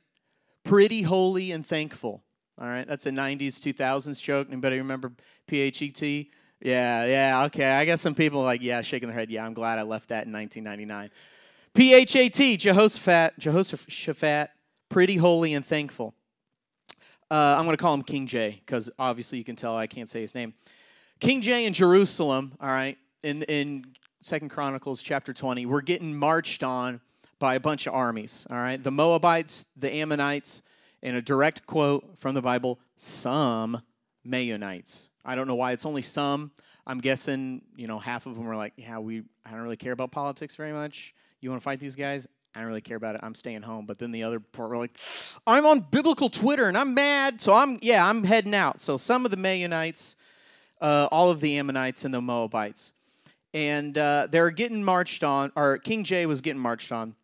pretty 0.65 1.03
holy 1.03 1.53
and 1.53 1.65
thankful. 1.65 2.25
All 2.59 2.67
right, 2.67 2.85
that's 2.85 3.05
a 3.05 3.11
'90s, 3.11 3.59
2000s 3.59 4.21
joke. 4.21 4.49
Anybody 4.51 4.79
remember 4.79 5.13
P 5.47 5.59
H 5.61 5.81
E 5.81 5.91
T? 5.91 6.29
Yeah, 6.59 7.05
yeah, 7.05 7.45
okay. 7.45 7.71
I 7.71 7.85
guess 7.85 8.01
some 8.01 8.15
people 8.15 8.41
like, 8.41 8.61
yeah, 8.61 8.81
shaking 8.81 9.07
their 9.07 9.17
head. 9.17 9.29
Yeah, 9.29 9.45
I'm 9.45 9.53
glad 9.53 9.79
I 9.79 9.83
left 9.83 10.09
that 10.09 10.25
in 10.25 10.33
1999. 10.33 11.09
P 11.73 11.93
H 11.93 12.15
A 12.15 12.29
T, 12.29 12.57
Jehoshaphat, 12.57 13.39
Jehoshaphat, 13.39 14.51
pretty 14.89 15.15
holy 15.15 15.53
and 15.53 15.65
thankful. 15.65 16.13
Uh, 17.31 17.55
I'm 17.57 17.65
going 17.65 17.75
to 17.75 17.81
call 17.81 17.95
him 17.95 18.03
King 18.03 18.27
J 18.27 18.61
because 18.63 18.91
obviously 18.99 19.39
you 19.39 19.43
can 19.43 19.55
tell 19.55 19.75
I 19.75 19.87
can't 19.87 20.09
say 20.09 20.21
his 20.21 20.35
name. 20.35 20.53
King 21.19 21.41
J 21.41 21.65
in 21.65 21.73
Jerusalem, 21.73 22.53
all 22.59 22.69
right, 22.69 22.97
in, 23.23 23.43
in 23.43 23.85
Second 24.21 24.49
Chronicles 24.49 25.01
chapter 25.01 25.33
20, 25.33 25.65
we're 25.65 25.81
getting 25.81 26.15
marched 26.15 26.61
on 26.61 27.01
by 27.39 27.55
a 27.55 27.59
bunch 27.59 27.87
of 27.87 27.93
armies, 27.93 28.45
all 28.51 28.57
right? 28.57 28.81
The 28.81 28.91
Moabites, 28.91 29.65
the 29.75 29.91
Ammonites, 29.91 30.61
and 31.01 31.17
a 31.17 31.21
direct 31.21 31.65
quote 31.65 32.17
from 32.19 32.35
the 32.35 32.41
Bible, 32.41 32.79
some 32.97 33.81
Maonites, 34.27 35.09
I 35.25 35.35
don't 35.35 35.47
know 35.47 35.55
why 35.55 35.71
it's 35.71 35.85
only 35.85 36.01
some. 36.01 36.51
I'm 36.85 36.99
guessing, 36.99 37.61
you 37.75 37.87
know, 37.87 37.97
half 37.97 38.25
of 38.25 38.35
them 38.35 38.47
are 38.47 38.55
like, 38.55 38.73
yeah, 38.75 38.99
we, 38.99 39.23
I 39.45 39.51
don't 39.51 39.61
really 39.61 39.77
care 39.77 39.93
about 39.93 40.11
politics 40.11 40.55
very 40.55 40.73
much. 40.73 41.13
You 41.43 41.49
want 41.49 41.61
to 41.61 41.63
fight 41.63 41.81
these 41.81 41.95
guys? 41.95 42.25
I 42.55 42.59
don't 42.59 42.69
really 42.69 42.81
care 42.81 42.95
about 42.95 43.15
it. 43.15 43.21
I'm 43.21 43.35
staying 43.35 43.63
home. 43.63 43.85
But 43.85 43.99
then 43.99 44.11
the 44.11 44.23
other 44.23 44.39
part 44.39 44.69
were 44.69 44.77
like, 44.77 44.97
I'm 45.45 45.65
on 45.65 45.81
biblical 45.81 46.29
Twitter 46.29 46.67
and 46.67 46.77
I'm 46.77 46.93
mad. 46.93 47.41
So 47.41 47.53
I'm, 47.53 47.79
yeah, 47.81 48.07
I'm 48.07 48.23
heading 48.23 48.53
out. 48.53 48.79
So 48.79 48.95
some 48.95 49.25
of 49.25 49.31
the 49.31 49.37
Maonites, 49.37 50.15
uh, 50.79 51.09
all 51.11 51.31
of 51.31 51.41
the 51.41 51.57
Ammonites 51.57 52.05
and 52.05 52.13
the 52.13 52.21
Moabites. 52.21 52.93
And 53.53 53.97
uh, 53.97 54.27
they're 54.31 54.51
getting 54.51 54.83
marched 54.83 55.23
on, 55.23 55.51
or 55.55 55.77
King 55.79 56.03
Jay 56.03 56.25
was 56.25 56.41
getting 56.41 56.61
marched 56.61 56.91
on. 56.91 57.15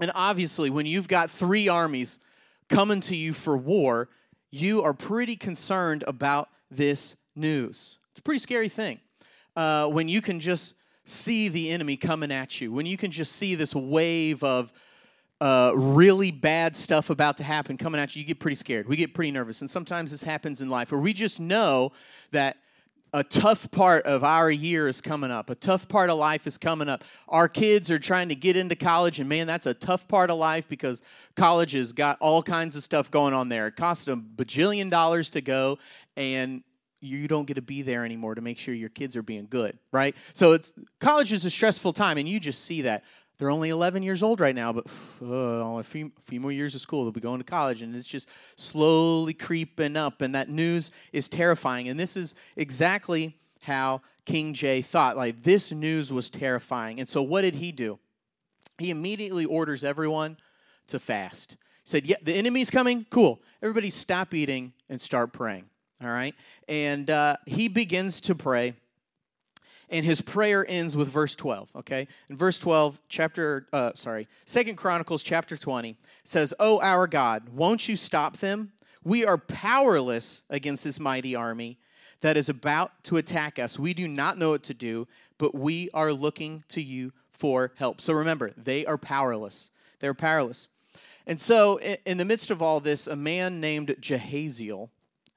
And 0.00 0.12
obviously, 0.14 0.70
when 0.70 0.86
you've 0.86 1.08
got 1.08 1.30
three 1.30 1.68
armies 1.68 2.20
coming 2.68 3.00
to 3.00 3.16
you 3.16 3.32
for 3.32 3.56
war, 3.56 4.08
you 4.50 4.82
are 4.82 4.94
pretty 4.94 5.36
concerned 5.36 6.04
about 6.06 6.48
this 6.70 7.16
news. 7.34 7.98
It's 8.12 8.20
a 8.20 8.22
pretty 8.22 8.38
scary 8.38 8.68
thing 8.68 9.00
uh, 9.56 9.88
when 9.88 10.08
you 10.08 10.22
can 10.22 10.40
just 10.40 10.74
see 11.08 11.48
the 11.48 11.70
enemy 11.70 11.96
coming 11.96 12.30
at 12.30 12.60
you, 12.60 12.72
when 12.72 12.86
you 12.86 12.96
can 12.96 13.10
just 13.10 13.32
see 13.32 13.54
this 13.54 13.74
wave 13.74 14.42
of 14.42 14.72
uh, 15.40 15.72
really 15.74 16.30
bad 16.30 16.76
stuff 16.76 17.10
about 17.10 17.36
to 17.36 17.44
happen 17.44 17.76
coming 17.76 18.00
at 18.00 18.14
you, 18.16 18.20
you 18.20 18.26
get 18.26 18.40
pretty 18.40 18.56
scared. 18.56 18.88
We 18.88 18.96
get 18.96 19.14
pretty 19.14 19.30
nervous. 19.30 19.60
And 19.60 19.70
sometimes 19.70 20.10
this 20.10 20.22
happens 20.22 20.60
in 20.60 20.68
life 20.68 20.90
where 20.90 21.00
we 21.00 21.12
just 21.12 21.38
know 21.38 21.92
that 22.32 22.56
a 23.12 23.24
tough 23.24 23.70
part 23.70 24.04
of 24.04 24.22
our 24.22 24.50
year 24.50 24.86
is 24.86 25.00
coming 25.00 25.30
up. 25.30 25.48
A 25.48 25.54
tough 25.54 25.88
part 25.88 26.10
of 26.10 26.18
life 26.18 26.46
is 26.46 26.58
coming 26.58 26.88
up. 26.88 27.04
Our 27.28 27.48
kids 27.48 27.90
are 27.90 27.98
trying 27.98 28.28
to 28.28 28.34
get 28.34 28.56
into 28.56 28.76
college, 28.76 29.18
and 29.18 29.28
man, 29.28 29.46
that's 29.46 29.64
a 29.64 29.72
tough 29.72 30.06
part 30.08 30.30
of 30.30 30.38
life 30.38 30.68
because 30.68 31.02
college 31.34 31.72
has 31.72 31.92
got 31.92 32.18
all 32.20 32.42
kinds 32.42 32.76
of 32.76 32.82
stuff 32.82 33.10
going 33.10 33.32
on 33.32 33.48
there. 33.48 33.68
It 33.68 33.76
costs 33.76 34.06
a 34.08 34.16
bajillion 34.16 34.90
dollars 34.90 35.30
to 35.30 35.40
go, 35.40 35.78
and 36.16 36.62
you 37.00 37.28
don't 37.28 37.46
get 37.46 37.54
to 37.54 37.62
be 37.62 37.82
there 37.82 38.04
anymore 38.04 38.34
to 38.34 38.40
make 38.40 38.58
sure 38.58 38.74
your 38.74 38.88
kids 38.88 39.16
are 39.16 39.22
being 39.22 39.46
good, 39.48 39.78
right? 39.92 40.16
So 40.32 40.52
it's 40.52 40.72
college 41.00 41.32
is 41.32 41.44
a 41.44 41.50
stressful 41.50 41.92
time, 41.92 42.18
and 42.18 42.28
you 42.28 42.40
just 42.40 42.64
see 42.64 42.82
that. 42.82 43.04
They're 43.38 43.50
only 43.50 43.68
11 43.68 44.02
years 44.02 44.24
old 44.24 44.40
right 44.40 44.54
now, 44.54 44.72
but 44.72 44.88
uh, 45.22 45.26
a, 45.78 45.82
few, 45.84 46.10
a 46.18 46.22
few 46.22 46.40
more 46.40 46.50
years 46.50 46.74
of 46.74 46.80
school, 46.80 47.04
they'll 47.04 47.12
be 47.12 47.20
going 47.20 47.38
to 47.38 47.44
college, 47.44 47.82
and 47.82 47.94
it's 47.94 48.08
just 48.08 48.28
slowly 48.56 49.32
creeping 49.32 49.96
up, 49.96 50.20
and 50.20 50.34
that 50.34 50.48
news 50.48 50.90
is 51.12 51.28
terrifying. 51.28 51.88
And 51.88 51.98
this 51.98 52.16
is 52.16 52.34
exactly 52.56 53.36
how 53.60 54.02
King 54.24 54.54
Jay 54.54 54.82
thought. 54.82 55.16
Like, 55.16 55.42
this 55.42 55.70
news 55.70 56.12
was 56.12 56.30
terrifying. 56.30 56.98
And 56.98 57.08
so, 57.08 57.22
what 57.22 57.42
did 57.42 57.54
he 57.54 57.70
do? 57.70 58.00
He 58.78 58.90
immediately 58.90 59.44
orders 59.44 59.84
everyone 59.84 60.36
to 60.88 60.98
fast. 60.98 61.52
He 61.52 61.56
said, 61.84 62.06
Yeah, 62.06 62.16
the 62.22 62.34
enemy's 62.34 62.70
coming. 62.70 63.06
Cool. 63.10 63.40
Everybody 63.62 63.90
stop 63.90 64.34
eating 64.34 64.72
and 64.88 65.00
start 65.00 65.32
praying. 65.32 65.66
All 66.02 66.10
right? 66.10 66.34
And 66.68 67.10
uh, 67.10 67.36
he 67.46 67.68
begins 67.68 68.20
to 68.22 68.34
pray 68.34 68.74
and 69.90 70.04
his 70.04 70.20
prayer 70.20 70.66
ends 70.68 70.96
with 70.96 71.08
verse 71.08 71.34
12 71.34 71.70
okay? 71.76 72.06
In 72.28 72.36
verse 72.36 72.58
12 72.58 73.00
chapter 73.08 73.66
uh, 73.72 73.92
sorry 73.94 74.28
second 74.44 74.76
chronicles 74.76 75.22
chapter 75.22 75.56
20 75.56 75.96
says 76.24 76.54
oh 76.58 76.80
our 76.80 77.06
god 77.06 77.48
won't 77.50 77.88
you 77.88 77.96
stop 77.96 78.38
them? 78.38 78.72
We 79.04 79.24
are 79.24 79.38
powerless 79.38 80.42
against 80.50 80.84
this 80.84 81.00
mighty 81.00 81.34
army 81.34 81.78
that 82.20 82.36
is 82.36 82.48
about 82.48 83.04
to 83.04 83.16
attack 83.16 83.58
us. 83.58 83.78
We 83.78 83.94
do 83.94 84.08
not 84.08 84.38
know 84.38 84.50
what 84.50 84.62
to 84.64 84.74
do 84.74 85.06
but 85.38 85.54
we 85.54 85.88
are 85.94 86.12
looking 86.12 86.64
to 86.68 86.82
you 86.82 87.12
for 87.30 87.72
help. 87.76 88.00
So 88.00 88.12
remember 88.12 88.52
they 88.56 88.84
are 88.86 88.98
powerless. 88.98 89.70
They're 90.00 90.14
powerless. 90.14 90.68
And 91.26 91.40
so 91.40 91.78
in 91.80 92.16
the 92.16 92.24
midst 92.24 92.50
of 92.50 92.62
all 92.62 92.80
this 92.80 93.06
a 93.06 93.16
man 93.16 93.60
named 93.60 93.94
jehaziel 94.00 94.90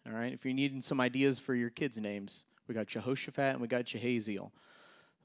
all 0.08 0.13
right 0.13 0.34
if 0.34 0.46
you're 0.46 0.53
needing 0.53 0.81
some 0.81 1.00
ideas 1.00 1.39
for 1.39 1.55
your 1.55 1.70
kids 1.70 1.98
names 1.98 2.46
we 2.72 2.75
got 2.75 2.88
Jehoshaphat 2.88 3.51
and 3.51 3.60
we 3.60 3.67
got 3.67 3.84
Jehaziel. 3.84 4.50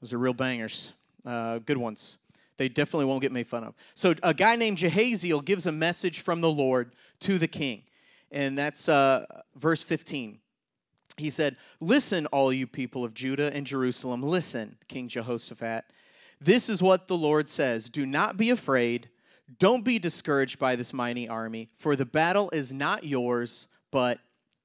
Those 0.01 0.11
are 0.11 0.17
real 0.17 0.33
bangers, 0.33 0.91
uh, 1.25 1.59
good 1.59 1.77
ones. 1.77 2.17
They 2.57 2.67
definitely 2.67 3.05
won't 3.05 3.21
get 3.21 3.31
made 3.31 3.47
fun 3.47 3.63
of. 3.63 3.73
So 3.93 4.15
a 4.21 4.33
guy 4.33 4.57
named 4.57 4.79
Jehaziel 4.79 5.45
gives 5.45 5.65
a 5.65 5.71
message 5.71 6.19
from 6.19 6.41
the 6.41 6.49
Lord 6.49 6.91
to 7.21 7.37
the 7.37 7.47
king, 7.47 7.83
and 8.31 8.57
that's 8.57 8.89
uh, 8.89 9.25
verse 9.55 9.81
15. 9.81 10.39
He 11.15 11.29
said, 11.29 11.55
Listen, 11.79 12.25
all 12.27 12.51
you 12.51 12.67
people 12.67 13.05
of 13.05 13.13
Judah 13.13 13.49
and 13.53 13.65
Jerusalem, 13.65 14.21
listen, 14.21 14.77
King 14.89 15.07
Jehoshaphat. 15.07 15.85
This 16.41 16.67
is 16.67 16.83
what 16.83 17.07
the 17.07 17.17
Lord 17.17 17.47
says 17.47 17.87
Do 17.87 18.05
not 18.05 18.35
be 18.35 18.49
afraid. 18.49 19.09
Don't 19.57 19.85
be 19.85 19.99
discouraged 19.99 20.59
by 20.59 20.75
this 20.75 20.91
mighty 20.91 21.29
army, 21.29 21.69
for 21.75 21.95
the 21.95 22.05
battle 22.05 22.49
is 22.51 22.73
not 22.73 23.05
yours, 23.05 23.69
but 23.89 24.19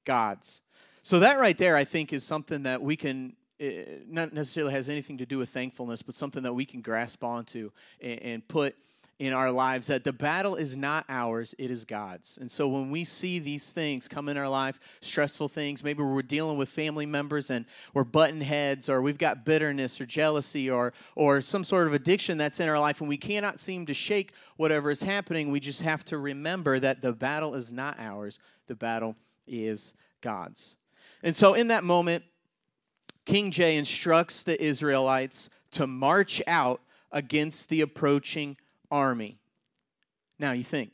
God's. 0.04 0.60
So 1.02 1.18
that 1.18 1.38
right 1.38 1.58
there, 1.58 1.76
I 1.76 1.84
think, 1.84 2.12
is 2.12 2.24
something 2.24 2.62
that 2.62 2.80
we 2.80 2.96
can 2.96 3.34
eh, 3.58 3.84
not 4.08 4.32
necessarily 4.32 4.72
has 4.72 4.88
anything 4.88 5.18
to 5.18 5.26
do 5.26 5.38
with 5.38 5.50
thankfulness, 5.50 6.02
but 6.02 6.14
something 6.14 6.42
that 6.44 6.54
we 6.54 6.64
can 6.64 6.80
grasp 6.80 7.24
onto 7.24 7.70
and, 8.00 8.22
and 8.22 8.48
put 8.48 8.76
in 9.18 9.32
our 9.32 9.52
lives 9.52 9.86
that 9.86 10.02
the 10.02 10.12
battle 10.12 10.56
is 10.56 10.76
not 10.76 11.04
ours, 11.08 11.54
it 11.56 11.70
is 11.70 11.84
God's. 11.84 12.38
And 12.40 12.50
so 12.50 12.66
when 12.66 12.90
we 12.90 13.04
see 13.04 13.38
these 13.38 13.70
things 13.70 14.08
come 14.08 14.28
in 14.28 14.36
our 14.36 14.48
life, 14.48 14.80
stressful 15.00 15.48
things, 15.48 15.84
maybe 15.84 16.02
we're 16.02 16.22
dealing 16.22 16.58
with 16.58 16.68
family 16.68 17.06
members 17.06 17.48
and 17.48 17.64
we're 17.94 18.02
button 18.02 18.40
heads, 18.40 18.88
or 18.88 19.00
we've 19.00 19.18
got 19.18 19.44
bitterness 19.44 20.00
or 20.00 20.06
jealousy 20.06 20.68
or, 20.68 20.92
or 21.14 21.40
some 21.40 21.62
sort 21.62 21.86
of 21.86 21.92
addiction 21.92 22.36
that's 22.36 22.58
in 22.58 22.68
our 22.68 22.80
life, 22.80 23.00
and 23.00 23.08
we 23.08 23.16
cannot 23.16 23.60
seem 23.60 23.86
to 23.86 23.94
shake 23.94 24.32
whatever 24.56 24.90
is 24.90 25.02
happening, 25.02 25.52
we 25.52 25.60
just 25.60 25.82
have 25.82 26.04
to 26.06 26.18
remember 26.18 26.80
that 26.80 27.00
the 27.00 27.12
battle 27.12 27.54
is 27.54 27.70
not 27.70 27.96
ours, 28.00 28.40
the 28.66 28.74
battle 28.74 29.14
is 29.46 29.94
God's. 30.20 30.76
And 31.22 31.36
so 31.36 31.54
in 31.54 31.68
that 31.68 31.84
moment, 31.84 32.24
King 33.24 33.50
Jay 33.50 33.76
instructs 33.76 34.42
the 34.42 34.60
Israelites 34.62 35.48
to 35.72 35.86
march 35.86 36.42
out 36.46 36.80
against 37.10 37.68
the 37.68 37.80
approaching 37.80 38.56
army. 38.90 39.38
Now 40.38 40.52
you 40.52 40.64
think, 40.64 40.92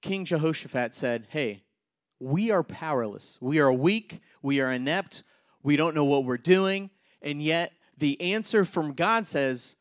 King 0.00 0.24
Jehoshaphat 0.24 0.94
said, 0.94 1.26
Hey, 1.28 1.62
we 2.18 2.50
are 2.50 2.62
powerless. 2.62 3.38
We 3.40 3.60
are 3.60 3.72
weak. 3.72 4.20
We 4.42 4.60
are 4.60 4.72
inept. 4.72 5.24
We 5.62 5.76
don't 5.76 5.94
know 5.94 6.04
what 6.04 6.24
we're 6.24 6.38
doing. 6.38 6.90
And 7.22 7.42
yet, 7.42 7.72
the 7.98 8.20
answer 8.20 8.64
from 8.64 8.94
God 8.94 9.26
says, 9.26 9.76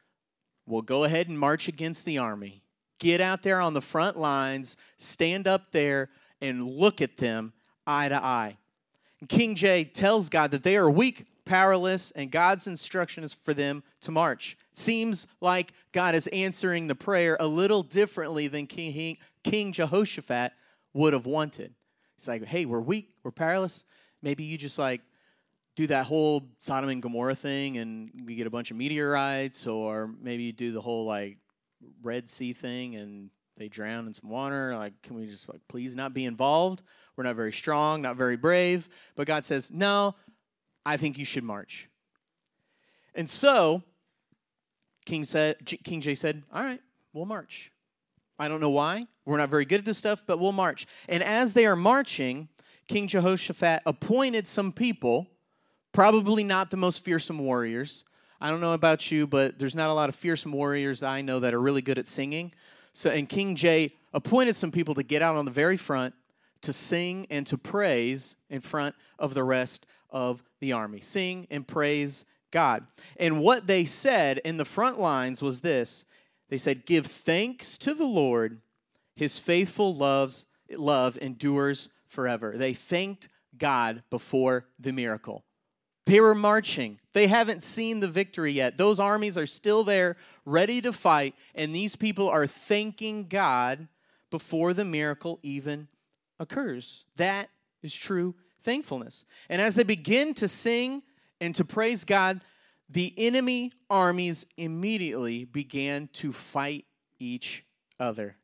Well, 0.65 0.81
go 0.81 1.05
ahead 1.05 1.29
and 1.29 1.39
march 1.39 1.67
against 1.67 2.05
the 2.05 2.17
army. 2.17 2.63
Get 2.99 3.21
out 3.21 3.43
there 3.43 3.61
on 3.61 3.73
the 3.73 3.81
front 3.81 4.17
lines, 4.17 4.75
stand 4.97 5.47
up 5.47 5.71
there, 5.71 6.09
and 6.41 6.67
look 6.67 7.01
at 7.01 7.17
them 7.17 7.53
eye 7.85 8.09
to 8.09 8.23
eye. 8.23 8.57
And 9.19 9.29
King 9.29 9.55
J 9.55 9.83
tells 9.83 10.29
God 10.29 10.51
that 10.51 10.63
they 10.63 10.77
are 10.77 10.89
weak, 10.89 11.25
powerless, 11.45 12.11
and 12.11 12.31
God's 12.31 12.67
instruction 12.67 13.23
is 13.23 13.33
for 13.33 13.53
them 13.53 13.83
to 14.01 14.11
march. 14.11 14.57
Seems 14.75 15.27
like 15.41 15.73
God 15.91 16.15
is 16.15 16.27
answering 16.27 16.87
the 16.87 16.95
prayer 16.95 17.35
a 17.39 17.47
little 17.47 17.83
differently 17.83 18.47
than 18.47 18.67
King, 18.67 19.17
King 19.43 19.73
Jehoshaphat 19.73 20.53
would 20.93 21.13
have 21.13 21.25
wanted. 21.25 21.73
He's 22.15 22.27
like, 22.27 22.45
hey, 22.45 22.65
we're 22.65 22.79
weak, 22.79 23.09
we're 23.23 23.31
powerless. 23.31 23.85
Maybe 24.21 24.43
you 24.43 24.57
just 24.57 24.77
like 24.79 25.01
do 25.75 25.87
that 25.87 26.05
whole 26.05 26.43
Sodom 26.57 26.89
and 26.89 27.01
Gomorrah 27.01 27.35
thing 27.35 27.77
and 27.77 28.11
we 28.25 28.35
get 28.35 28.47
a 28.47 28.49
bunch 28.49 28.71
of 28.71 28.77
meteorites, 28.77 29.65
or 29.65 30.09
maybe 30.21 30.43
you 30.43 30.51
do 30.51 30.71
the 30.71 30.81
whole 30.81 31.05
like 31.05 31.37
Red 32.01 32.29
Sea 32.29 32.53
thing 32.53 32.95
and 32.95 33.29
they 33.59 33.67
drown 33.67 34.07
in 34.07 34.13
some 34.13 34.29
water. 34.29 34.75
Like, 34.75 34.99
can 35.03 35.15
we 35.15 35.27
just 35.27 35.47
like 35.47 35.61
please 35.67 35.93
not 35.95 36.13
be 36.13 36.25
involved? 36.25 36.81
We're 37.15 37.25
not 37.25 37.35
very 37.35 37.53
strong, 37.53 38.01
not 38.01 38.15
very 38.15 38.37
brave. 38.37 38.89
But 39.15 39.27
God 39.27 39.43
says, 39.43 39.69
no, 39.69 40.15
I 40.85 40.97
think 40.97 41.19
you 41.19 41.25
should 41.25 41.43
march. 41.43 41.87
And 43.13 43.29
so 43.29 43.83
King 45.05 45.25
said, 45.25 45.57
King 45.83 46.01
Jay 46.01 46.15
said, 46.15 46.43
all 46.51 46.63
right, 46.63 46.81
we'll 47.13 47.25
march. 47.25 47.71
I 48.39 48.47
don't 48.47 48.61
know 48.61 48.69
why. 48.69 49.05
We're 49.25 49.37
not 49.37 49.49
very 49.49 49.65
good 49.65 49.79
at 49.79 49.85
this 49.85 49.97
stuff, 49.97 50.23
but 50.25 50.39
we'll 50.39 50.53
march. 50.53 50.87
And 51.09 51.21
as 51.21 51.53
they 51.53 51.65
are 51.65 51.75
marching, 51.75 52.47
King 52.87 53.07
Jehoshaphat 53.07 53.81
appointed 53.85 54.47
some 54.47 54.71
people, 54.71 55.27
probably 55.91 56.43
not 56.43 56.71
the 56.71 56.77
most 56.77 57.03
fearsome 57.03 57.39
warriors. 57.39 58.05
I 58.39 58.49
don't 58.49 58.61
know 58.61 58.73
about 58.73 59.11
you, 59.11 59.27
but 59.27 59.59
there's 59.59 59.75
not 59.75 59.89
a 59.89 59.93
lot 59.93 60.07
of 60.07 60.15
fearsome 60.15 60.53
warriors 60.53 61.03
I 61.03 61.21
know 61.21 61.41
that 61.41 61.53
are 61.53 61.59
really 61.59 61.81
good 61.81 61.97
at 61.97 62.07
singing. 62.07 62.53
So, 62.93 63.09
and 63.09 63.27
King 63.27 63.55
Jay 63.55 63.93
appointed 64.13 64.55
some 64.55 64.71
people 64.71 64.95
to 64.95 65.03
get 65.03 65.21
out 65.21 65.35
on 65.35 65.45
the 65.45 65.51
very 65.51 65.77
front 65.77 66.13
to 66.61 66.73
sing 66.73 67.25
and 67.29 67.47
to 67.47 67.57
praise 67.57 68.35
in 68.49 68.61
front 68.61 68.95
of 69.17 69.33
the 69.33 69.43
rest 69.43 69.85
of 70.09 70.43
the 70.59 70.73
army. 70.73 70.99
Sing 71.01 71.47
and 71.49 71.67
praise 71.67 72.25
God. 72.51 72.85
And 73.17 73.39
what 73.39 73.67
they 73.67 73.85
said 73.85 74.39
in 74.39 74.57
the 74.57 74.65
front 74.65 74.99
lines 74.99 75.41
was 75.41 75.61
this 75.61 76.05
they 76.49 76.57
said, 76.57 76.85
Give 76.85 77.05
thanks 77.05 77.77
to 77.79 77.93
the 77.93 78.05
Lord, 78.05 78.61
his 79.15 79.39
faithful 79.39 79.95
loves, 79.95 80.45
love 80.71 81.17
endures 81.21 81.89
forever. 82.07 82.53
They 82.55 82.73
thanked 82.73 83.29
God 83.57 84.03
before 84.09 84.65
the 84.79 84.91
miracle. 84.91 85.45
They 86.05 86.19
were 86.19 86.33
marching. 86.33 86.99
They 87.13 87.27
haven't 87.27 87.61
seen 87.61 87.99
the 87.99 88.07
victory 88.07 88.51
yet. 88.51 88.79
Those 88.79 88.99
armies 88.99 89.37
are 89.37 89.45
still 89.45 89.83
there, 89.83 90.17
ready 90.49 90.81
to 90.81 90.91
fight, 90.91 91.35
and 91.55 91.73
these 91.73 91.95
people 91.95 92.29
are 92.29 92.47
thanking 92.47 93.27
God 93.27 93.87
before 94.29 94.73
the 94.73 94.85
miracle 94.85 95.39
even 95.43 95.87
occurs. 96.39 97.05
That 97.15 97.49
is 97.81 97.95
true 97.95 98.35
thankfulness. 98.61 99.25
And 99.49 99.61
as 99.61 99.75
they 99.75 99.83
begin 99.83 100.33
to 100.35 100.47
sing 100.47 101.03
and 101.39 101.55
to 101.55 101.65
praise 101.65 102.03
God, 102.03 102.41
the 102.89 103.13
enemy 103.17 103.71
armies 103.89 104.45
immediately 104.57 105.45
began 105.45 106.09
to 106.13 106.31
fight 106.31 106.85
each 107.19 107.63
other, 107.99 108.35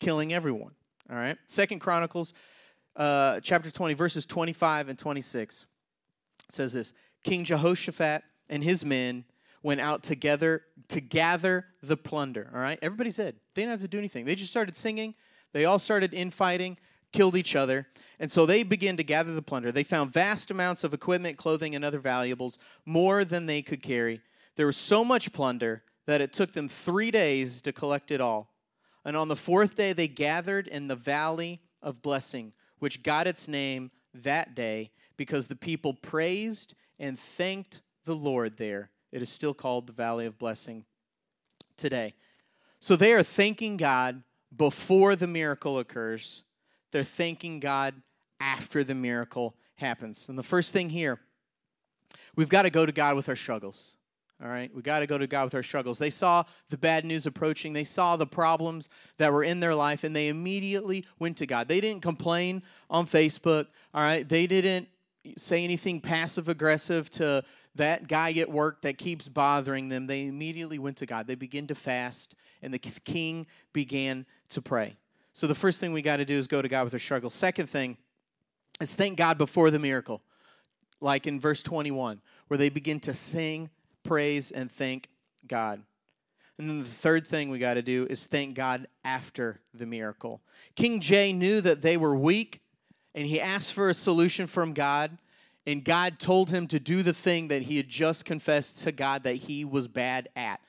killing 0.00 0.32
everyone. 0.32 0.72
All 1.10 1.16
right. 1.16 1.36
Second 1.46 1.80
Chronicles 1.80 2.32
uh, 2.96 3.40
chapter 3.40 3.70
20, 3.70 3.94
verses 3.94 4.26
25 4.26 4.88
and 4.88 4.98
26 4.98 5.66
says 6.48 6.72
this 6.72 6.92
King 7.24 7.44
Jehoshaphat 7.44 8.22
and 8.48 8.62
his 8.62 8.84
men 8.84 9.24
went 9.62 9.80
out 9.80 10.02
together 10.02 10.62
to 10.88 11.00
gather 11.00 11.66
the 11.82 11.96
plunder. 11.96 12.50
All 12.52 12.60
right. 12.60 12.78
Everybody 12.82 13.10
said 13.10 13.36
they 13.54 13.62
didn't 13.62 13.72
have 13.72 13.80
to 13.80 13.88
do 13.88 13.98
anything. 13.98 14.24
They 14.24 14.34
just 14.34 14.50
started 14.50 14.76
singing. 14.76 15.14
They 15.52 15.64
all 15.64 15.78
started 15.78 16.14
infighting 16.14 16.78
killed 17.12 17.36
each 17.36 17.54
other. 17.54 17.86
And 18.18 18.32
so 18.32 18.46
they 18.46 18.62
began 18.62 18.96
to 18.96 19.04
gather 19.04 19.34
the 19.34 19.42
plunder. 19.42 19.70
They 19.70 19.84
found 19.84 20.12
vast 20.12 20.50
amounts 20.50 20.84
of 20.84 20.94
equipment, 20.94 21.36
clothing, 21.36 21.74
and 21.74 21.84
other 21.84 21.98
valuables, 21.98 22.58
more 22.84 23.24
than 23.24 23.46
they 23.46 23.62
could 23.62 23.82
carry. 23.82 24.20
There 24.56 24.66
was 24.66 24.76
so 24.76 25.04
much 25.04 25.32
plunder 25.32 25.82
that 26.06 26.20
it 26.20 26.32
took 26.32 26.52
them 26.52 26.68
three 26.68 27.10
days 27.10 27.60
to 27.62 27.72
collect 27.72 28.10
it 28.10 28.20
all. 28.20 28.50
And 29.04 29.16
on 29.16 29.28
the 29.28 29.36
fourth 29.36 29.76
day, 29.76 29.92
they 29.92 30.08
gathered 30.08 30.66
in 30.68 30.88
the 30.88 30.96
valley 30.96 31.60
of 31.82 32.02
blessing, 32.02 32.52
which 32.78 33.02
got 33.02 33.26
its 33.26 33.48
name 33.48 33.90
that 34.14 34.54
day 34.54 34.90
because 35.16 35.48
the 35.48 35.56
people 35.56 35.94
praised 35.94 36.74
and 36.98 37.18
thanked 37.18 37.82
the 38.04 38.14
Lord 38.14 38.56
there. 38.56 38.90
It 39.12 39.22
is 39.22 39.28
still 39.28 39.54
called 39.54 39.86
the 39.86 39.92
valley 39.92 40.26
of 40.26 40.38
blessing 40.38 40.84
today. 41.76 42.14
So 42.80 42.96
they 42.96 43.12
are 43.12 43.22
thanking 43.22 43.76
God 43.76 44.22
before 44.56 45.14
the 45.14 45.26
miracle 45.26 45.78
occurs 45.78 46.42
they're 46.92 47.02
thanking 47.02 47.58
God 47.58 47.94
after 48.38 48.84
the 48.84 48.94
miracle 48.94 49.56
happens. 49.76 50.28
And 50.28 50.38
the 50.38 50.42
first 50.42 50.72
thing 50.72 50.90
here, 50.90 51.18
we've 52.36 52.50
got 52.50 52.62
to 52.62 52.70
go 52.70 52.86
to 52.86 52.92
God 52.92 53.16
with 53.16 53.28
our 53.28 53.36
struggles. 53.36 53.96
All 54.42 54.48
right, 54.48 54.74
we 54.74 54.82
got 54.82 55.00
to 55.00 55.06
go 55.06 55.18
to 55.18 55.26
God 55.26 55.44
with 55.44 55.54
our 55.54 55.62
struggles. 55.62 55.98
They 55.98 56.10
saw 56.10 56.44
the 56.68 56.76
bad 56.76 57.04
news 57.04 57.26
approaching, 57.26 57.72
they 57.72 57.84
saw 57.84 58.16
the 58.16 58.26
problems 58.26 58.88
that 59.18 59.32
were 59.32 59.44
in 59.44 59.60
their 59.60 59.74
life, 59.74 60.04
and 60.04 60.14
they 60.14 60.28
immediately 60.28 61.04
went 61.18 61.36
to 61.38 61.46
God. 61.46 61.68
They 61.68 61.80
didn't 61.80 62.02
complain 62.02 62.62
on 62.90 63.06
Facebook. 63.06 63.68
All 63.94 64.02
right, 64.02 64.28
they 64.28 64.48
didn't 64.48 64.88
say 65.36 65.62
anything 65.62 66.00
passive 66.00 66.48
aggressive 66.48 67.08
to 67.10 67.44
that 67.74 68.08
guy 68.08 68.32
at 68.32 68.50
work 68.50 68.82
that 68.82 68.98
keeps 68.98 69.28
bothering 69.28 69.88
them. 69.88 70.06
They 70.06 70.26
immediately 70.26 70.78
went 70.78 70.98
to 70.98 71.06
God. 71.06 71.26
They 71.26 71.34
began 71.34 71.66
to 71.68 71.74
fast, 71.74 72.34
and 72.60 72.72
the 72.72 72.78
king 72.78 73.46
began 73.72 74.26
to 74.50 74.60
pray. 74.60 74.96
So 75.32 75.46
the 75.46 75.54
first 75.54 75.80
thing 75.80 75.92
we 75.92 76.02
got 76.02 76.18
to 76.18 76.24
do 76.24 76.34
is 76.34 76.46
go 76.46 76.60
to 76.60 76.68
God 76.68 76.84
with 76.84 76.92
our 76.92 76.98
struggle. 76.98 77.30
Second 77.30 77.68
thing 77.68 77.96
is 78.80 78.94
thank 78.94 79.16
God 79.16 79.38
before 79.38 79.70
the 79.70 79.78
miracle, 79.78 80.22
like 81.00 81.26
in 81.26 81.40
verse 81.40 81.62
21, 81.62 82.20
where 82.48 82.58
they 82.58 82.68
begin 82.68 83.00
to 83.00 83.14
sing, 83.14 83.70
praise, 84.02 84.50
and 84.50 84.70
thank 84.70 85.08
God. 85.46 85.82
And 86.58 86.68
then 86.68 86.78
the 86.80 86.84
third 86.84 87.26
thing 87.26 87.48
we 87.48 87.58
got 87.58 87.74
to 87.74 87.82
do 87.82 88.06
is 88.10 88.26
thank 88.26 88.54
God 88.54 88.86
after 89.04 89.60
the 89.72 89.86
miracle. 89.86 90.42
King 90.76 91.00
Jay 91.00 91.32
knew 91.32 91.62
that 91.62 91.80
they 91.80 91.96
were 91.96 92.14
weak, 92.14 92.60
and 93.14 93.26
he 93.26 93.40
asked 93.40 93.72
for 93.72 93.88
a 93.88 93.94
solution 93.94 94.46
from 94.46 94.74
God. 94.74 95.16
And 95.66 95.84
God 95.84 96.18
told 96.18 96.50
him 96.50 96.66
to 96.68 96.80
do 96.80 97.02
the 97.02 97.12
thing 97.12 97.48
that 97.48 97.62
he 97.62 97.76
had 97.76 97.88
just 97.88 98.24
confessed 98.24 98.82
to 98.82 98.92
God 98.92 99.22
that 99.24 99.36
he 99.36 99.64
was 99.64 99.86
bad 99.86 100.28
at. 100.34 100.60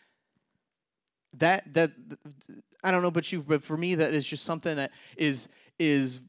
That 1.38 1.74
that 1.74 1.92
I 2.84 2.92
don't 2.92 3.02
know 3.02 3.08
about 3.08 3.32
you, 3.32 3.42
but 3.42 3.64
for 3.64 3.76
me, 3.76 3.96
that 3.96 4.14
is 4.14 4.28
just 4.28 4.44
something 4.44 4.76
that 4.76 4.92
is 5.18 5.48
is 5.80 6.22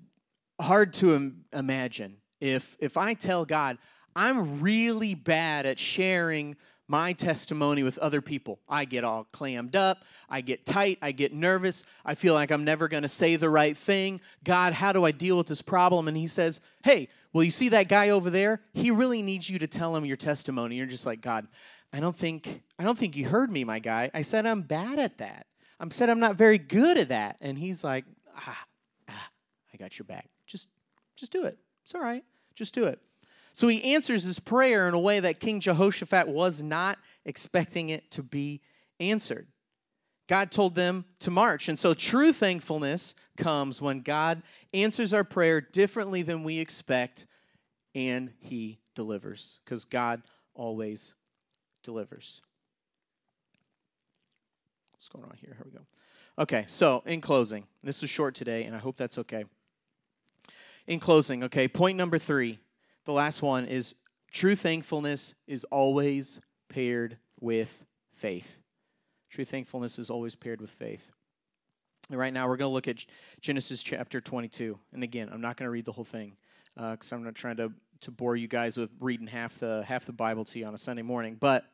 hard 0.61 0.95
to 0.95 1.15
Im- 1.15 1.45
imagine. 1.53 2.17
If 2.41 2.77
if 2.81 2.97
I 2.97 3.13
tell 3.15 3.45
God 3.45 3.77
I'm 4.17 4.61
really 4.61 5.15
bad 5.15 5.67
at 5.67 5.79
sharing 5.79 6.57
my 6.87 7.13
testimony 7.13 7.83
with 7.83 7.99
other 7.99 8.21
people. 8.21 8.61
I 8.69 8.85
get 8.85 9.05
all 9.05 9.25
clammed 9.33 9.75
up. 9.75 10.05
I 10.29 10.41
get 10.41 10.67
tight. 10.67 10.99
I 11.01 11.13
get 11.13 11.33
nervous. 11.33 11.85
I 12.05 12.15
feel 12.15 12.35
like 12.35 12.51
I'm 12.51 12.65
never 12.65 12.89
going 12.89 13.03
to 13.03 13.09
say 13.09 13.37
the 13.37 13.49
right 13.49 13.77
thing. 13.77 14.21
God, 14.43 14.75
how 14.75 14.93
do 14.93 15.05
I 15.05 15.11
deal 15.11 15.37
with 15.37 15.47
this 15.47 15.63
problem? 15.63 16.09
And 16.09 16.17
He 16.17 16.27
says, 16.27 16.61
Hey, 16.83 17.09
well, 17.33 17.43
you 17.43 17.51
see 17.51 17.71
that 17.71 17.89
guy 17.89 18.11
over 18.11 18.31
there? 18.31 18.61
He 18.75 18.91
really 18.91 19.23
needs 19.23 19.51
you 19.51 19.59
to 19.59 19.67
tell 19.67 19.97
him 19.97 20.05
your 20.05 20.17
testimony. 20.17 20.77
You're 20.77 20.87
just 20.87 21.07
like, 21.07 21.21
God, 21.21 21.49
I 21.93 22.01
don't 22.01 22.17
think 22.17 22.63
I 22.79 22.85
don't 22.85 22.99
think 22.99 23.17
you 23.17 23.29
heard 23.29 23.51
me, 23.51 23.65
my 23.65 23.79
guy. 23.79 24.11
I 24.15 24.23
said 24.23 24.47
I'm 24.47 24.63
bad 24.63 24.99
at 24.99 25.19
that. 25.19 25.47
I'm 25.81 25.91
said 25.91 26.11
I'm 26.11 26.21
not 26.21 26.37
very 26.37 26.59
good 26.59 26.99
at 26.99 27.09
that. 27.09 27.37
And 27.41 27.59
he's 27.59 27.83
like, 27.83 28.05
ah, 28.37 28.67
ah, 29.09 29.31
I 29.73 29.77
got 29.77 29.99
your 29.99 30.05
back. 30.05 30.29
Just, 30.47 30.69
just 31.17 31.33
do 31.33 31.45
it. 31.45 31.59
It's 31.83 31.95
all 31.95 32.01
right. 32.01 32.25
Just 32.55 32.75
do 32.75 32.85
it. 32.85 33.01
So 33.55 33.69
he 33.69 33.95
answers 33.95 34.25
his 34.25 34.41
prayer 34.41 34.89
in 34.89 34.95
a 34.95 34.99
way 34.99 35.21
that 35.21 35.39
King 35.39 35.61
Jehoshaphat 35.61 36.27
was 36.27 36.61
not 36.61 36.99
expecting 37.25 37.89
it 37.89 38.11
to 38.11 38.23
be 38.25 38.61
answered. 38.99 39.47
God 40.27 40.51
told 40.51 40.75
them 40.75 41.05
to 41.21 41.31
march. 41.31 41.69
And 41.69 41.79
so 41.79 41.95
true 41.95 42.33
thankfulness 42.33 43.15
comes 43.37 43.81
when 43.81 44.01
God 44.01 44.43
answers 44.73 45.15
our 45.15 45.23
prayer 45.23 45.61
differently 45.61 46.23
than 46.23 46.43
we 46.43 46.59
expect 46.59 47.29
and 47.95 48.33
he 48.41 48.81
delivers 48.97 49.61
because 49.65 49.85
God 49.85 50.23
always 50.57 51.15
delivers. 51.85 52.43
What's 54.95 55.09
going 55.09 55.27
on 55.27 55.37
here? 55.41 55.55
Here 55.57 55.65
we 55.65 55.71
go. 55.71 55.87
Okay, 56.41 56.65
so 56.67 57.05
in 57.07 57.21
closing, 57.21 57.69
this 57.85 58.03
is 58.03 58.11
short 58.11 58.35
today, 58.35 58.65
and 58.65 58.75
I 58.75 58.81
hope 58.81 58.97
that's 58.97 59.19
okay. 59.19 59.45
In 60.89 60.99
closing, 60.99 61.45
okay, 61.45 61.69
point 61.69 61.97
number 61.97 62.19
three, 62.19 62.59
the 63.05 63.13
last 63.13 63.43
one 63.43 63.67
is 63.67 63.95
true 64.31 64.57
thankfulness 64.57 65.35
is 65.47 65.65
always 65.65 66.41
paired 66.69 67.19
with 67.41 67.85
faith. 68.13 68.59
True 69.31 69.45
thankfulness 69.45 69.99
is 69.99 70.11
always 70.11 70.35
paired 70.35 70.61
with 70.61 70.71
faith. 70.71 71.11
And 72.11 72.19
right 72.19 72.33
now, 72.33 72.47
we're 72.47 72.57
going 72.57 72.69
to 72.69 72.75
look 72.75 72.89
at 72.89 73.05
Genesis 73.41 73.83
chapter 73.83 74.21
22. 74.21 74.79
And 74.93 75.03
again, 75.03 75.31
I'm 75.33 75.41
not 75.41 75.57
going 75.57 75.67
to 75.67 75.71
read 75.71 75.85
the 75.85 75.93
whole 75.93 76.05
thing 76.05 76.37
because 76.77 77.13
uh, 77.13 77.17
I'm 77.17 77.25
not 77.25 77.35
trying 77.35 77.57
to, 77.57 77.73
to 78.03 78.11
bore 78.11 78.37
you 78.37 78.49
guys 78.49 78.77
with 78.77 78.91
reading 79.01 79.27
half 79.27 79.59
the, 79.59 79.85
half 79.85 80.05
the 80.05 80.13
Bible 80.13 80.45
to 80.47 80.59
you 80.59 80.67
on 80.67 80.75
a 80.75 80.79
Sunday 80.79 81.03
morning. 81.03 81.37
But 81.39 81.65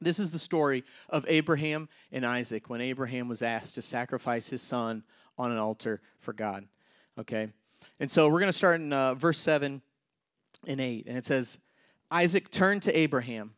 this 0.00 0.18
is 0.18 0.30
the 0.30 0.38
story 0.38 0.84
of 1.08 1.24
Abraham 1.28 1.88
and 2.12 2.26
Isaac 2.26 2.68
when 2.68 2.80
Abraham 2.80 3.28
was 3.28 3.40
asked 3.40 3.76
to 3.76 3.82
sacrifice 3.82 4.48
his 4.48 4.60
son 4.60 5.04
on 5.38 5.52
an 5.52 5.58
altar 5.58 6.02
for 6.18 6.32
God. 6.34 6.66
Okay? 7.18 7.48
And 7.98 8.10
so 8.10 8.28
we're 8.28 8.40
going 8.40 8.52
to 8.52 8.56
start 8.56 8.80
in 8.80 8.92
uh, 8.92 9.14
verse 9.14 9.38
7 9.38 9.80
and 10.66 10.80
8. 10.80 11.06
And 11.06 11.18
it 11.18 11.26
says, 11.26 11.58
Isaac 12.10 12.50
turned 12.50 12.82
to 12.82 12.96
Abraham. 12.96 13.54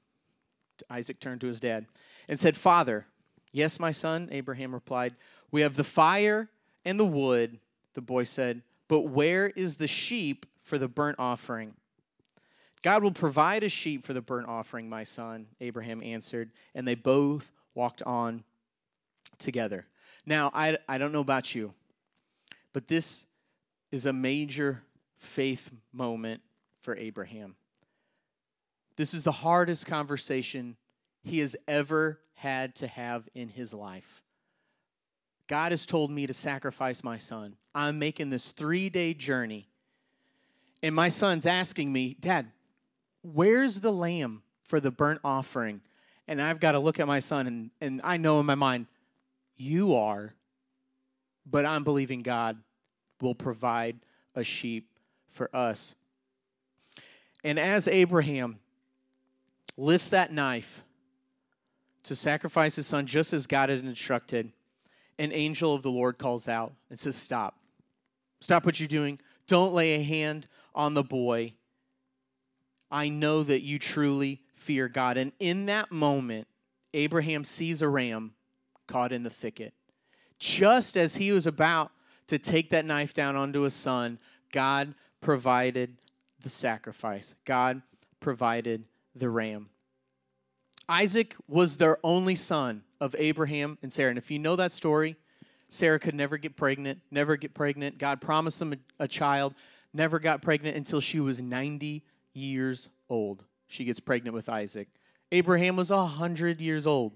Isaac 0.88 1.20
turned 1.20 1.40
to 1.42 1.46
his 1.46 1.60
dad 1.60 1.86
and 2.28 2.38
said, 2.38 2.56
Father, 2.56 3.06
yes, 3.52 3.80
my 3.80 3.90
son, 3.90 4.28
Abraham 4.30 4.72
replied, 4.72 5.14
We 5.50 5.62
have 5.62 5.76
the 5.76 5.84
fire 5.84 6.48
and 6.84 6.98
the 6.98 7.04
wood. 7.04 7.58
The 7.94 8.00
boy 8.00 8.24
said, 8.24 8.62
But 8.86 9.02
where 9.02 9.48
is 9.48 9.76
the 9.76 9.88
sheep 9.88 10.46
for 10.62 10.78
the 10.78 10.88
burnt 10.88 11.16
offering? 11.18 11.74
God 12.82 13.02
will 13.02 13.12
provide 13.12 13.64
a 13.64 13.68
sheep 13.68 14.04
for 14.04 14.12
the 14.12 14.20
burnt 14.20 14.46
offering, 14.46 14.88
my 14.88 15.02
son, 15.02 15.48
Abraham 15.60 16.02
answered, 16.02 16.52
and 16.74 16.86
they 16.86 16.94
both 16.94 17.50
walked 17.74 18.02
on 18.02 18.44
together. 19.38 19.86
Now, 20.24 20.50
I, 20.54 20.78
I 20.88 20.98
don't 20.98 21.12
know 21.12 21.20
about 21.20 21.54
you, 21.54 21.74
but 22.72 22.86
this 22.86 23.26
is 23.90 24.06
a 24.06 24.12
major 24.12 24.82
faith 25.16 25.70
moment 25.92 26.42
for 26.88 26.96
Abraham. 26.96 27.54
This 28.96 29.12
is 29.12 29.22
the 29.22 29.30
hardest 29.30 29.84
conversation 29.84 30.78
he 31.22 31.40
has 31.40 31.54
ever 31.68 32.18
had 32.32 32.74
to 32.76 32.86
have 32.86 33.28
in 33.34 33.50
his 33.50 33.74
life. 33.74 34.22
God 35.48 35.70
has 35.72 35.84
told 35.84 36.10
me 36.10 36.26
to 36.26 36.32
sacrifice 36.32 37.04
my 37.04 37.18
son. 37.18 37.56
I'm 37.74 37.98
making 37.98 38.30
this 38.30 38.52
three 38.52 38.88
day 38.88 39.12
journey. 39.12 39.68
And 40.82 40.94
my 40.94 41.10
son's 41.10 41.44
asking 41.44 41.92
me, 41.92 42.16
Dad, 42.18 42.52
Where's 43.20 43.82
the 43.82 43.92
lamb 43.92 44.40
for 44.62 44.80
the 44.80 44.90
burnt 44.90 45.20
offering? 45.22 45.82
And 46.26 46.40
I've 46.40 46.58
got 46.58 46.72
to 46.72 46.78
look 46.78 46.98
at 46.98 47.06
my 47.06 47.20
son, 47.20 47.46
and, 47.46 47.70
and 47.82 48.00
I 48.02 48.16
know 48.16 48.40
in 48.40 48.46
my 48.46 48.54
mind, 48.54 48.86
you 49.58 49.94
are, 49.94 50.32
but 51.44 51.66
I'm 51.66 51.84
believing 51.84 52.22
God 52.22 52.56
will 53.20 53.34
provide 53.34 53.98
a 54.34 54.42
sheep 54.42 54.88
for 55.28 55.54
us. 55.54 55.94
And 57.44 57.58
as 57.58 57.86
Abraham 57.86 58.58
lifts 59.76 60.08
that 60.10 60.32
knife 60.32 60.84
to 62.04 62.16
sacrifice 62.16 62.76
his 62.76 62.86
son 62.86 63.06
just 63.06 63.32
as 63.32 63.46
God 63.46 63.70
had 63.70 63.84
instructed, 63.84 64.52
an 65.18 65.32
angel 65.32 65.74
of 65.74 65.82
the 65.82 65.90
Lord 65.90 66.18
calls 66.18 66.48
out 66.48 66.72
and 66.90 66.98
says, 66.98 67.16
Stop. 67.16 67.56
Stop 68.40 68.64
what 68.64 68.78
you're 68.78 68.88
doing. 68.88 69.18
Don't 69.46 69.74
lay 69.74 69.94
a 69.94 70.02
hand 70.02 70.46
on 70.74 70.94
the 70.94 71.02
boy. 71.02 71.54
I 72.90 73.08
know 73.08 73.42
that 73.42 73.62
you 73.62 73.78
truly 73.78 74.42
fear 74.54 74.88
God. 74.88 75.16
And 75.16 75.32
in 75.38 75.66
that 75.66 75.90
moment, 75.90 76.46
Abraham 76.94 77.44
sees 77.44 77.82
a 77.82 77.88
ram 77.88 78.34
caught 78.86 79.12
in 79.12 79.22
the 79.22 79.30
thicket. 79.30 79.74
Just 80.38 80.96
as 80.96 81.16
he 81.16 81.32
was 81.32 81.46
about 81.46 81.90
to 82.28 82.38
take 82.38 82.70
that 82.70 82.84
knife 82.84 83.12
down 83.12 83.36
onto 83.36 83.62
his 83.62 83.74
son, 83.74 84.18
God 84.52 84.94
provided 85.20 85.96
the 86.42 86.48
sacrifice. 86.48 87.34
God 87.44 87.82
provided 88.20 88.84
the 89.14 89.28
ram. 89.28 89.70
Isaac 90.88 91.34
was 91.46 91.76
their 91.76 91.98
only 92.02 92.34
son 92.34 92.82
of 93.00 93.14
Abraham 93.18 93.78
and 93.82 93.92
Sarah. 93.92 94.10
And 94.10 94.18
if 94.18 94.30
you 94.30 94.38
know 94.38 94.56
that 94.56 94.72
story, 94.72 95.16
Sarah 95.68 95.98
could 95.98 96.14
never 96.14 96.38
get 96.38 96.56
pregnant, 96.56 97.00
never 97.10 97.36
get 97.36 97.54
pregnant. 97.54 97.98
God 97.98 98.20
promised 98.20 98.58
them 98.58 98.72
a, 98.72 99.04
a 99.04 99.08
child, 99.08 99.54
never 99.92 100.18
got 100.18 100.40
pregnant 100.40 100.76
until 100.76 101.00
she 101.00 101.20
was 101.20 101.40
90 101.40 102.02
years 102.32 102.88
old. 103.10 103.44
She 103.66 103.84
gets 103.84 104.00
pregnant 104.00 104.34
with 104.34 104.48
Isaac. 104.48 104.88
Abraham 105.30 105.76
was 105.76 105.90
100 105.90 106.60
years 106.60 106.86
old. 106.86 107.12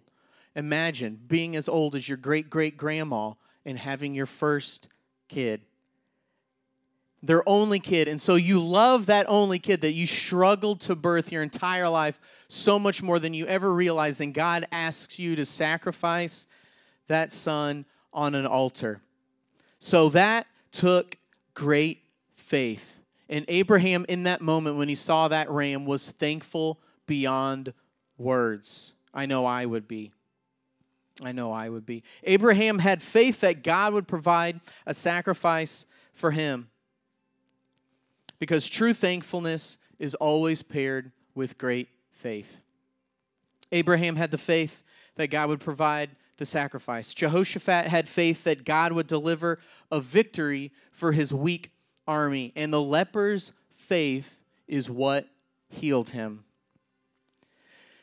Imagine 0.55 1.19
being 1.27 1.57
as 1.57 1.67
old 1.69 1.95
as 1.95 2.07
your 2.07 2.19
great 2.19 2.51
great 2.51 2.77
grandma 2.77 3.33
and 3.65 3.79
having 3.79 4.15
your 4.15 4.27
first 4.27 4.89
kid. 5.29 5.63
Their 7.23 7.49
only 7.49 7.79
kid. 7.79 8.09
And 8.09 8.21
so 8.21 8.35
you 8.35 8.59
love 8.59 9.07
that 9.07 9.27
only 9.29 9.59
kid 9.59 9.81
that 9.83 9.93
you 9.93 10.07
struggled 10.07 10.81
to 10.83 10.97
birth 10.97 11.31
your 11.31 11.43
entire 11.43 11.89
life 11.89 12.19
so 12.49 12.79
much 12.79 13.03
more 13.03 13.19
than 13.19 13.33
you 13.33 13.47
ever 13.47 13.73
realized. 13.73 14.21
And 14.21 14.35
God 14.35 14.67
asks 14.73 15.19
you 15.19 15.37
to 15.37 15.45
sacrifice 15.45 16.47
that 17.07 17.33
son 17.33 17.85
on 18.13 18.35
an 18.35 18.47
altar. 18.47 19.01
So 19.79 20.09
that 20.11 20.47
took 20.73 21.17
great 21.55 22.03
faith. 22.35 23.03
And 23.29 23.45
Abraham, 23.49 24.05
in 24.09 24.25
that 24.25 24.41
moment 24.41 24.77
when 24.77 24.89
he 24.89 24.95
saw 24.95 25.29
that 25.29 25.49
ram, 25.51 25.87
was 25.87 26.11
thankful 26.11 26.81
beyond 27.07 27.73
words. 28.19 28.95
I 29.15 29.27
know 29.27 29.47
I 29.47 29.65
would 29.65 29.87
be. 29.87 30.13
I 31.23 31.33
know 31.33 31.53
I 31.53 31.69
would 31.69 31.87
be. 31.87 32.03
Abraham 32.25 32.81
had 32.81 33.01
faith 33.01 33.41
that 33.41 33.63
God 33.63 33.93
would 33.93 34.09
provide 34.09 34.61
a 34.87 34.95
sacrifice 34.95 35.87
for 36.13 36.33
him. 36.33 36.69
Because 38.43 38.69
true 38.69 38.93
thankfulness 38.93 39.79
is 40.01 40.17
always 40.17 40.63
paired 40.63 41.13
with 41.33 41.59
great 41.59 41.89
faith. 42.11 42.61
Abraham 43.71 44.17
had 44.17 44.33
the 44.33 44.37
faith 44.37 44.83
that 45.15 45.29
God 45.29 45.49
would 45.49 45.61
provide 45.61 46.11
the 46.39 46.45
sacrifice. 46.45 47.15
Jehoshaphat 47.15 47.87
had 47.87 48.09
faith 48.09 48.43
that 48.43 48.65
God 48.65 48.95
would 48.95 49.07
deliver 49.07 49.61
a 49.93 50.01
victory 50.01 50.73
for 50.91 51.13
his 51.13 51.33
weak 51.33 51.71
army. 52.09 52.53
And 52.57 52.73
the 52.73 52.83
leper's 52.83 53.53
faith 53.77 54.41
is 54.67 54.91
what 54.91 55.29
healed 55.69 56.11
him. 56.11 56.43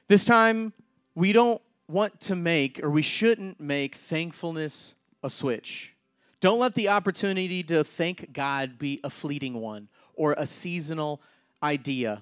This 0.07 0.23
time, 0.23 0.71
we 1.15 1.33
don't 1.33 1.61
want 1.89 2.21
to 2.21 2.37
make, 2.37 2.81
or 2.81 2.89
we 2.89 3.01
shouldn't 3.01 3.59
make, 3.59 3.95
thankfulness 3.95 4.95
a 5.21 5.29
switch. 5.29 5.95
Don't 6.39 6.59
let 6.59 6.75
the 6.75 6.87
opportunity 6.87 7.61
to 7.63 7.83
thank 7.83 8.31
God 8.31 8.79
be 8.79 9.01
a 9.03 9.09
fleeting 9.09 9.55
one 9.55 9.89
or 10.19 10.35
a 10.37 10.45
seasonal 10.45 11.21
idea. 11.63 12.21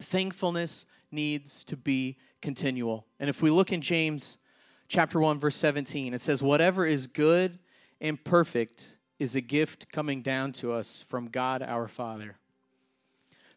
Thankfulness 0.00 0.86
needs 1.12 1.62
to 1.64 1.76
be 1.76 2.16
continual. 2.40 3.06
And 3.20 3.28
if 3.28 3.42
we 3.42 3.50
look 3.50 3.70
in 3.70 3.82
James 3.82 4.38
chapter 4.88 5.20
1 5.20 5.38
verse 5.38 5.54
17, 5.56 6.14
it 6.14 6.20
says 6.22 6.42
whatever 6.42 6.86
is 6.86 7.06
good 7.06 7.58
and 8.00 8.22
perfect 8.24 8.96
is 9.18 9.36
a 9.36 9.42
gift 9.42 9.92
coming 9.92 10.22
down 10.22 10.52
to 10.52 10.72
us 10.72 11.04
from 11.06 11.26
God 11.26 11.62
our 11.62 11.86
Father, 11.86 12.38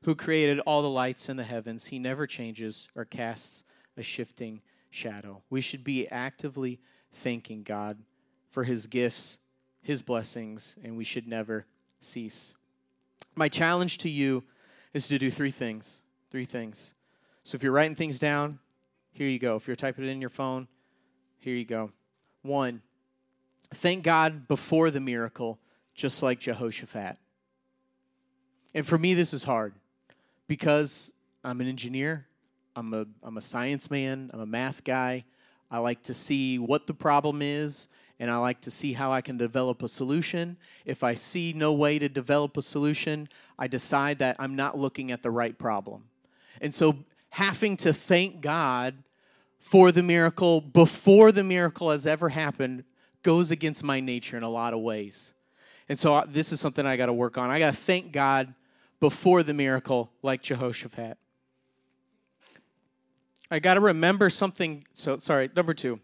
who 0.03 0.15
created 0.15 0.59
all 0.59 0.81
the 0.81 0.89
lights 0.89 1.29
in 1.29 1.37
the 1.37 1.43
heavens. 1.43 1.87
He 1.87 1.97
never 1.97 2.27
changes 2.27 2.89
or 2.93 3.05
casts 3.05 3.63
a 3.95 4.03
shifting 4.03 4.61
shadow. 4.89 5.43
We 5.49 5.61
should 5.61 5.85
be 5.85 6.09
actively 6.09 6.81
thanking 7.13 7.63
God 7.63 7.99
for 8.49 8.65
his 8.65 8.85
gifts, 8.85 9.39
his 9.81 10.01
blessings, 10.01 10.75
and 10.83 10.97
we 10.97 11.05
should 11.05 11.25
never 11.25 11.65
cease. 12.01 12.53
My 13.35 13.49
challenge 13.49 13.97
to 13.99 14.09
you 14.09 14.43
is 14.93 15.07
to 15.07 15.19
do 15.19 15.29
three 15.29 15.51
things. 15.51 16.01
Three 16.31 16.45
things. 16.45 16.93
So 17.43 17.55
if 17.55 17.63
you're 17.63 17.71
writing 17.71 17.95
things 17.95 18.19
down, 18.19 18.59
here 19.11 19.27
you 19.27 19.39
go. 19.39 19.55
If 19.55 19.67
you're 19.67 19.75
typing 19.75 20.05
it 20.05 20.09
in 20.09 20.21
your 20.21 20.29
phone, 20.29 20.67
here 21.37 21.55
you 21.55 21.65
go. 21.65 21.91
One, 22.41 22.81
thank 23.73 24.03
God 24.03 24.47
before 24.47 24.91
the 24.91 24.99
miracle, 24.99 25.59
just 25.93 26.23
like 26.23 26.39
Jehoshaphat. 26.39 27.17
And 28.73 28.85
for 28.85 28.97
me, 28.97 29.13
this 29.13 29.33
is 29.33 29.43
hard 29.43 29.75
because 30.47 31.11
I'm 31.43 31.61
an 31.61 31.67
engineer 31.67 32.27
I'm 32.75 32.93
a 32.93 33.05
I'm 33.23 33.37
a 33.37 33.41
science 33.41 33.89
man. 33.89 34.29
I'm 34.33 34.41
a 34.41 34.45
math 34.45 34.83
guy. 34.83 35.23
I 35.71 35.79
like 35.79 36.03
to 36.03 36.13
see 36.13 36.59
what 36.59 36.87
the 36.87 36.93
problem 36.93 37.41
is 37.41 37.87
and 38.19 38.31
I 38.31 38.37
like 38.37 38.61
to 38.61 38.71
see 38.71 38.93
how 38.93 39.11
I 39.11 39.21
can 39.21 39.37
develop 39.37 39.83
a 39.83 39.89
solution. 39.89 40.57
If 40.85 41.03
I 41.03 41.15
see 41.15 41.53
no 41.53 41.73
way 41.73 41.99
to 41.99 42.07
develop 42.07 42.55
a 42.57 42.61
solution, 42.61 43.27
I 43.59 43.67
decide 43.67 44.19
that 44.19 44.37
I'm 44.39 44.55
not 44.55 44.77
looking 44.77 45.11
at 45.11 45.21
the 45.21 45.31
right 45.31 45.57
problem. 45.57 46.05
And 46.61 46.73
so 46.73 46.97
having 47.31 47.75
to 47.77 47.93
thank 47.93 48.41
God 48.41 48.95
for 49.59 49.91
the 49.91 50.03
miracle 50.03 50.61
before 50.61 51.31
the 51.31 51.43
miracle 51.43 51.89
has 51.89 52.07
ever 52.07 52.29
happened 52.29 52.83
goes 53.23 53.51
against 53.51 53.83
my 53.83 53.99
nature 53.99 54.37
in 54.37 54.43
a 54.43 54.49
lot 54.49 54.73
of 54.73 54.79
ways. 54.79 55.33
And 55.89 55.99
so 55.99 56.23
this 56.27 56.51
is 56.51 56.59
something 56.59 56.85
I 56.85 56.95
got 56.95 57.07
to 57.07 57.13
work 57.13 57.37
on. 57.37 57.49
I 57.49 57.59
got 57.59 57.71
to 57.71 57.77
thank 57.77 58.11
God 58.11 58.53
before 58.99 59.43
the 59.43 59.53
miracle 59.53 60.11
like 60.21 60.41
Jehoshaphat. 60.41 61.17
I 63.51 63.59
got 63.59 63.75
to 63.75 63.81
remember 63.81 64.29
something. 64.29 64.85
So, 64.93 65.17
sorry, 65.19 65.49
number 65.55 65.73
two. 65.73 65.99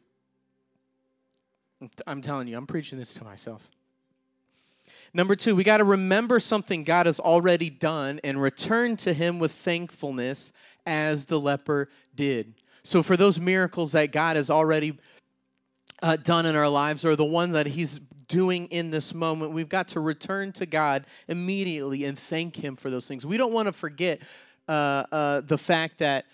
I'm 2.05 2.21
telling 2.21 2.47
you, 2.47 2.57
I'm 2.57 2.67
preaching 2.67 2.97
this 2.97 3.13
to 3.15 3.23
myself. 3.23 3.69
Number 5.13 5.35
two, 5.35 5.55
we 5.55 5.63
got 5.63 5.77
to 5.77 5.83
remember 5.83 6.39
something 6.39 6.83
God 6.83 7.05
has 7.05 7.19
already 7.19 7.69
done 7.69 8.19
and 8.23 8.41
return 8.41 8.95
to 8.97 9.13
Him 9.13 9.39
with 9.39 9.51
thankfulness 9.51 10.53
as 10.85 11.25
the 11.25 11.39
leper 11.39 11.89
did. 12.15 12.53
So, 12.83 13.03
for 13.03 13.17
those 13.17 13.39
miracles 13.39 13.91
that 13.91 14.11
God 14.11 14.37
has 14.37 14.49
already 14.49 14.97
uh, 16.01 16.15
done 16.15 16.45
in 16.45 16.55
our 16.55 16.69
lives 16.69 17.03
or 17.03 17.15
the 17.15 17.25
one 17.25 17.51
that 17.51 17.67
He's 17.67 17.99
doing 18.27 18.67
in 18.67 18.91
this 18.91 19.13
moment, 19.13 19.51
we've 19.51 19.69
got 19.69 19.89
to 19.89 19.99
return 19.99 20.53
to 20.53 20.65
God 20.65 21.05
immediately 21.27 22.05
and 22.05 22.17
thank 22.17 22.55
Him 22.55 22.77
for 22.77 22.89
those 22.89 23.07
things. 23.07 23.25
We 23.25 23.37
don't 23.37 23.53
want 23.53 23.67
to 23.67 23.73
forget 23.73 24.21
uh, 24.69 25.03
uh, 25.11 25.41
the 25.41 25.57
fact 25.57 25.97
that 25.97 26.25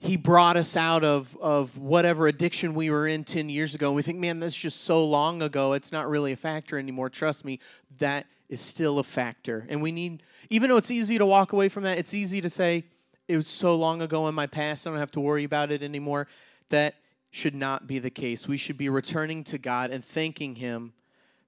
he 0.00 0.16
brought 0.16 0.56
us 0.56 0.76
out 0.76 1.02
of, 1.02 1.36
of 1.40 1.78
whatever 1.78 2.26
addiction 2.26 2.74
we 2.74 2.90
were 2.90 3.06
in 3.06 3.24
10 3.24 3.48
years 3.48 3.74
ago. 3.74 3.88
And 3.88 3.96
we 3.96 4.02
think, 4.02 4.18
man, 4.18 4.38
that's 4.40 4.54
just 4.54 4.82
so 4.82 5.04
long 5.04 5.40
ago. 5.40 5.72
It's 5.72 5.92
not 5.92 6.08
really 6.08 6.32
a 6.32 6.36
factor 6.36 6.78
anymore. 6.78 7.08
Trust 7.08 7.44
me, 7.44 7.58
that 7.98 8.26
is 8.48 8.60
still 8.60 8.98
a 8.98 9.02
factor. 9.02 9.66
And 9.68 9.80
we 9.80 9.92
need, 9.92 10.22
even 10.50 10.68
though 10.68 10.76
it's 10.76 10.90
easy 10.90 11.16
to 11.16 11.24
walk 11.24 11.52
away 11.52 11.68
from 11.68 11.84
that, 11.84 11.96
it's 11.96 12.12
easy 12.12 12.40
to 12.40 12.50
say, 12.50 12.84
it 13.26 13.36
was 13.36 13.48
so 13.48 13.74
long 13.74 14.02
ago 14.02 14.28
in 14.28 14.34
my 14.34 14.46
past, 14.46 14.86
I 14.86 14.90
don't 14.90 14.98
have 14.98 15.12
to 15.12 15.20
worry 15.20 15.44
about 15.44 15.70
it 15.70 15.82
anymore. 15.82 16.28
That 16.68 16.96
should 17.30 17.54
not 17.54 17.86
be 17.86 17.98
the 17.98 18.10
case. 18.10 18.46
We 18.46 18.56
should 18.56 18.76
be 18.76 18.88
returning 18.88 19.44
to 19.44 19.58
God 19.58 19.90
and 19.90 20.04
thanking 20.04 20.56
Him 20.56 20.92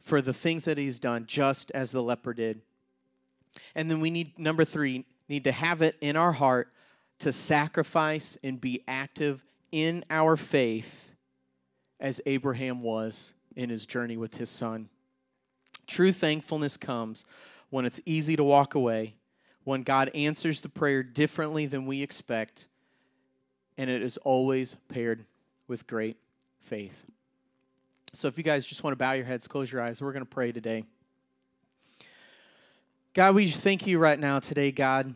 for 0.00 0.22
the 0.22 0.32
things 0.32 0.64
that 0.64 0.78
He's 0.78 0.98
done, 0.98 1.26
just 1.26 1.70
as 1.72 1.92
the 1.92 2.02
leper 2.02 2.32
did. 2.32 2.62
And 3.74 3.90
then 3.90 4.00
we 4.00 4.10
need, 4.10 4.38
number 4.38 4.64
three, 4.64 5.04
need 5.28 5.44
to 5.44 5.52
have 5.52 5.82
it 5.82 5.96
in 6.00 6.16
our 6.16 6.32
heart 6.32 6.72
to 7.18 7.32
sacrifice 7.32 8.36
and 8.42 8.60
be 8.60 8.82
active 8.86 9.44
in 9.72 10.04
our 10.10 10.36
faith 10.36 11.12
as 11.98 12.20
Abraham 12.26 12.82
was 12.82 13.34
in 13.54 13.70
his 13.70 13.86
journey 13.86 14.16
with 14.16 14.36
his 14.36 14.50
son. 14.50 14.88
True 15.86 16.12
thankfulness 16.12 16.76
comes 16.76 17.24
when 17.70 17.86
it's 17.86 18.00
easy 18.04 18.36
to 18.36 18.44
walk 18.44 18.74
away, 18.74 19.16
when 19.64 19.82
God 19.82 20.10
answers 20.14 20.60
the 20.60 20.68
prayer 20.68 21.02
differently 21.02 21.66
than 21.66 21.86
we 21.86 22.02
expect, 22.02 22.68
and 23.78 23.88
it 23.88 24.02
is 24.02 24.16
always 24.18 24.76
paired 24.88 25.24
with 25.68 25.86
great 25.86 26.16
faith. 26.60 27.06
So, 28.12 28.28
if 28.28 28.38
you 28.38 28.44
guys 28.44 28.64
just 28.64 28.82
want 28.82 28.92
to 28.92 28.96
bow 28.96 29.12
your 29.12 29.26
heads, 29.26 29.46
close 29.46 29.70
your 29.70 29.82
eyes, 29.82 30.00
we're 30.00 30.12
going 30.12 30.24
to 30.24 30.30
pray 30.30 30.52
today. 30.52 30.84
God, 33.12 33.34
we 33.34 33.50
thank 33.50 33.86
you 33.86 33.98
right 33.98 34.18
now 34.18 34.38
today, 34.38 34.70
God 34.70 35.14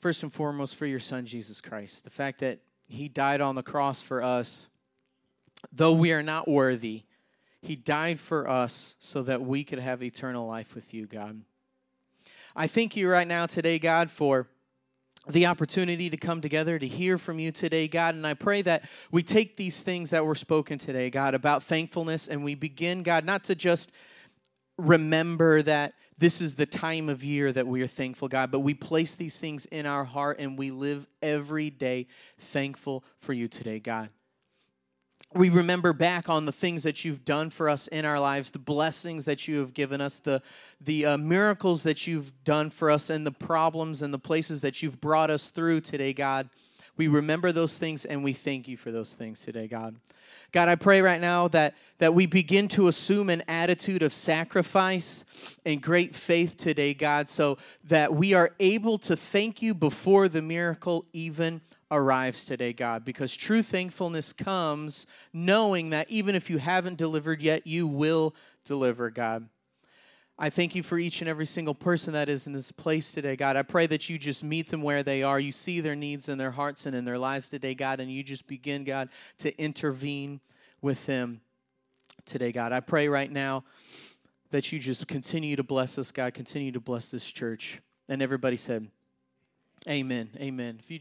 first 0.00 0.22
and 0.22 0.32
foremost 0.32 0.76
for 0.76 0.86
your 0.86 1.00
son, 1.00 1.26
Jesus 1.26 1.60
Christ. 1.60 2.04
The 2.04 2.10
fact 2.10 2.40
that 2.40 2.60
he 2.88 3.08
died 3.08 3.40
on 3.40 3.54
the 3.54 3.62
cross 3.62 4.02
for 4.02 4.22
us, 4.22 4.68
though 5.72 5.92
we 5.92 6.12
are 6.12 6.22
not 6.22 6.48
worthy, 6.48 7.04
he 7.62 7.74
died 7.74 8.20
for 8.20 8.48
us 8.48 8.94
so 8.98 9.22
that 9.22 9.42
we 9.42 9.64
could 9.64 9.78
have 9.78 10.02
eternal 10.02 10.46
life 10.46 10.74
with 10.74 10.94
you, 10.94 11.06
God. 11.06 11.42
I 12.54 12.66
thank 12.66 12.96
you 12.96 13.10
right 13.10 13.26
now 13.26 13.46
today, 13.46 13.78
God, 13.78 14.10
for 14.10 14.48
the 15.28 15.46
opportunity 15.46 16.08
to 16.08 16.16
come 16.16 16.40
together 16.40 16.78
to 16.78 16.86
hear 16.86 17.18
from 17.18 17.38
you 17.38 17.50
today, 17.50 17.88
God. 17.88 18.14
And 18.14 18.26
I 18.26 18.34
pray 18.34 18.62
that 18.62 18.88
we 19.10 19.22
take 19.22 19.56
these 19.56 19.82
things 19.82 20.10
that 20.10 20.24
were 20.24 20.36
spoken 20.36 20.78
today, 20.78 21.10
God, 21.10 21.34
about 21.34 21.64
thankfulness, 21.64 22.28
and 22.28 22.44
we 22.44 22.54
begin, 22.54 23.02
God, 23.02 23.24
not 23.24 23.42
to 23.44 23.54
just 23.54 23.90
remember 24.78 25.62
that 25.62 25.94
this 26.18 26.40
is 26.40 26.54
the 26.54 26.66
time 26.66 27.08
of 27.08 27.22
year 27.22 27.52
that 27.52 27.66
we 27.66 27.82
are 27.82 27.86
thankful, 27.86 28.28
God, 28.28 28.50
but 28.50 28.60
we 28.60 28.74
place 28.74 29.14
these 29.14 29.38
things 29.38 29.66
in 29.66 29.84
our 29.84 30.04
heart 30.04 30.38
and 30.38 30.58
we 30.58 30.70
live 30.70 31.06
every 31.20 31.68
day 31.68 32.06
thankful 32.38 33.04
for 33.18 33.32
you 33.32 33.48
today, 33.48 33.78
God. 33.80 34.08
we 35.34 35.50
remember 35.50 35.92
back 35.92 36.28
on 36.28 36.46
the 36.46 36.52
things 36.52 36.84
that 36.84 37.04
you've 37.04 37.24
done 37.24 37.50
for 37.50 37.68
us 37.68 37.86
in 37.88 38.04
our 38.04 38.18
lives, 38.18 38.50
the 38.50 38.58
blessings 38.58 39.26
that 39.26 39.46
you 39.46 39.58
have 39.58 39.74
given 39.74 40.00
us, 40.00 40.18
the, 40.20 40.40
the 40.80 41.04
uh, 41.04 41.18
miracles 41.18 41.82
that 41.82 42.06
you've 42.06 42.32
done 42.44 42.70
for 42.70 42.90
us, 42.90 43.10
and 43.10 43.26
the 43.26 43.32
problems 43.32 44.00
and 44.00 44.14
the 44.14 44.18
places 44.18 44.62
that 44.62 44.82
you've 44.82 45.00
brought 45.00 45.30
us 45.30 45.50
through 45.50 45.80
today, 45.80 46.12
God. 46.12 46.48
We 46.96 47.08
remember 47.08 47.52
those 47.52 47.76
things 47.76 48.04
and 48.04 48.24
we 48.24 48.32
thank 48.32 48.68
you 48.68 48.76
for 48.76 48.90
those 48.90 49.14
things 49.14 49.40
today, 49.40 49.66
God. 49.68 49.96
God, 50.52 50.68
I 50.68 50.76
pray 50.76 51.02
right 51.02 51.20
now 51.20 51.48
that, 51.48 51.74
that 51.98 52.14
we 52.14 52.26
begin 52.26 52.68
to 52.68 52.88
assume 52.88 53.28
an 53.30 53.42
attitude 53.48 54.02
of 54.02 54.12
sacrifice 54.12 55.24
and 55.64 55.82
great 55.82 56.14
faith 56.14 56.56
today, 56.56 56.94
God, 56.94 57.28
so 57.28 57.58
that 57.84 58.14
we 58.14 58.32
are 58.32 58.50
able 58.60 58.98
to 58.98 59.16
thank 59.16 59.60
you 59.60 59.74
before 59.74 60.28
the 60.28 60.42
miracle 60.42 61.04
even 61.12 61.60
arrives 61.90 62.44
today, 62.44 62.72
God, 62.72 63.04
because 63.04 63.36
true 63.36 63.62
thankfulness 63.62 64.32
comes 64.32 65.06
knowing 65.32 65.90
that 65.90 66.10
even 66.10 66.34
if 66.34 66.50
you 66.50 66.58
haven't 66.58 66.96
delivered 66.96 67.40
yet, 67.40 67.66
you 67.66 67.86
will 67.86 68.34
deliver, 68.64 69.10
God. 69.10 69.48
I 70.38 70.50
thank 70.50 70.74
you 70.74 70.82
for 70.82 70.98
each 70.98 71.22
and 71.22 71.30
every 71.30 71.46
single 71.46 71.74
person 71.74 72.12
that 72.12 72.28
is 72.28 72.46
in 72.46 72.52
this 72.52 72.70
place 72.70 73.10
today, 73.10 73.36
God. 73.36 73.56
I 73.56 73.62
pray 73.62 73.86
that 73.86 74.10
you 74.10 74.18
just 74.18 74.44
meet 74.44 74.68
them 74.68 74.82
where 74.82 75.02
they 75.02 75.22
are. 75.22 75.40
You 75.40 75.50
see 75.50 75.80
their 75.80 75.96
needs 75.96 76.28
in 76.28 76.36
their 76.36 76.50
hearts 76.50 76.84
and 76.84 76.94
in 76.94 77.06
their 77.06 77.18
lives 77.18 77.48
today, 77.48 77.74
God, 77.74 78.00
and 78.00 78.12
you 78.12 78.22
just 78.22 78.46
begin, 78.46 78.84
God, 78.84 79.08
to 79.38 79.56
intervene 79.58 80.40
with 80.82 81.06
them 81.06 81.40
today, 82.26 82.52
God. 82.52 82.72
I 82.72 82.80
pray 82.80 83.08
right 83.08 83.32
now 83.32 83.64
that 84.50 84.72
you 84.72 84.78
just 84.78 85.08
continue 85.08 85.56
to 85.56 85.62
bless 85.62 85.98
us, 85.98 86.12
God, 86.12 86.34
continue 86.34 86.72
to 86.72 86.80
bless 86.80 87.10
this 87.10 87.30
church. 87.30 87.80
And 88.06 88.20
everybody 88.20 88.58
said, 88.58 88.88
Amen. 89.88 90.30
Amen. 90.38 90.80
If 90.82 90.90
you 90.90 90.94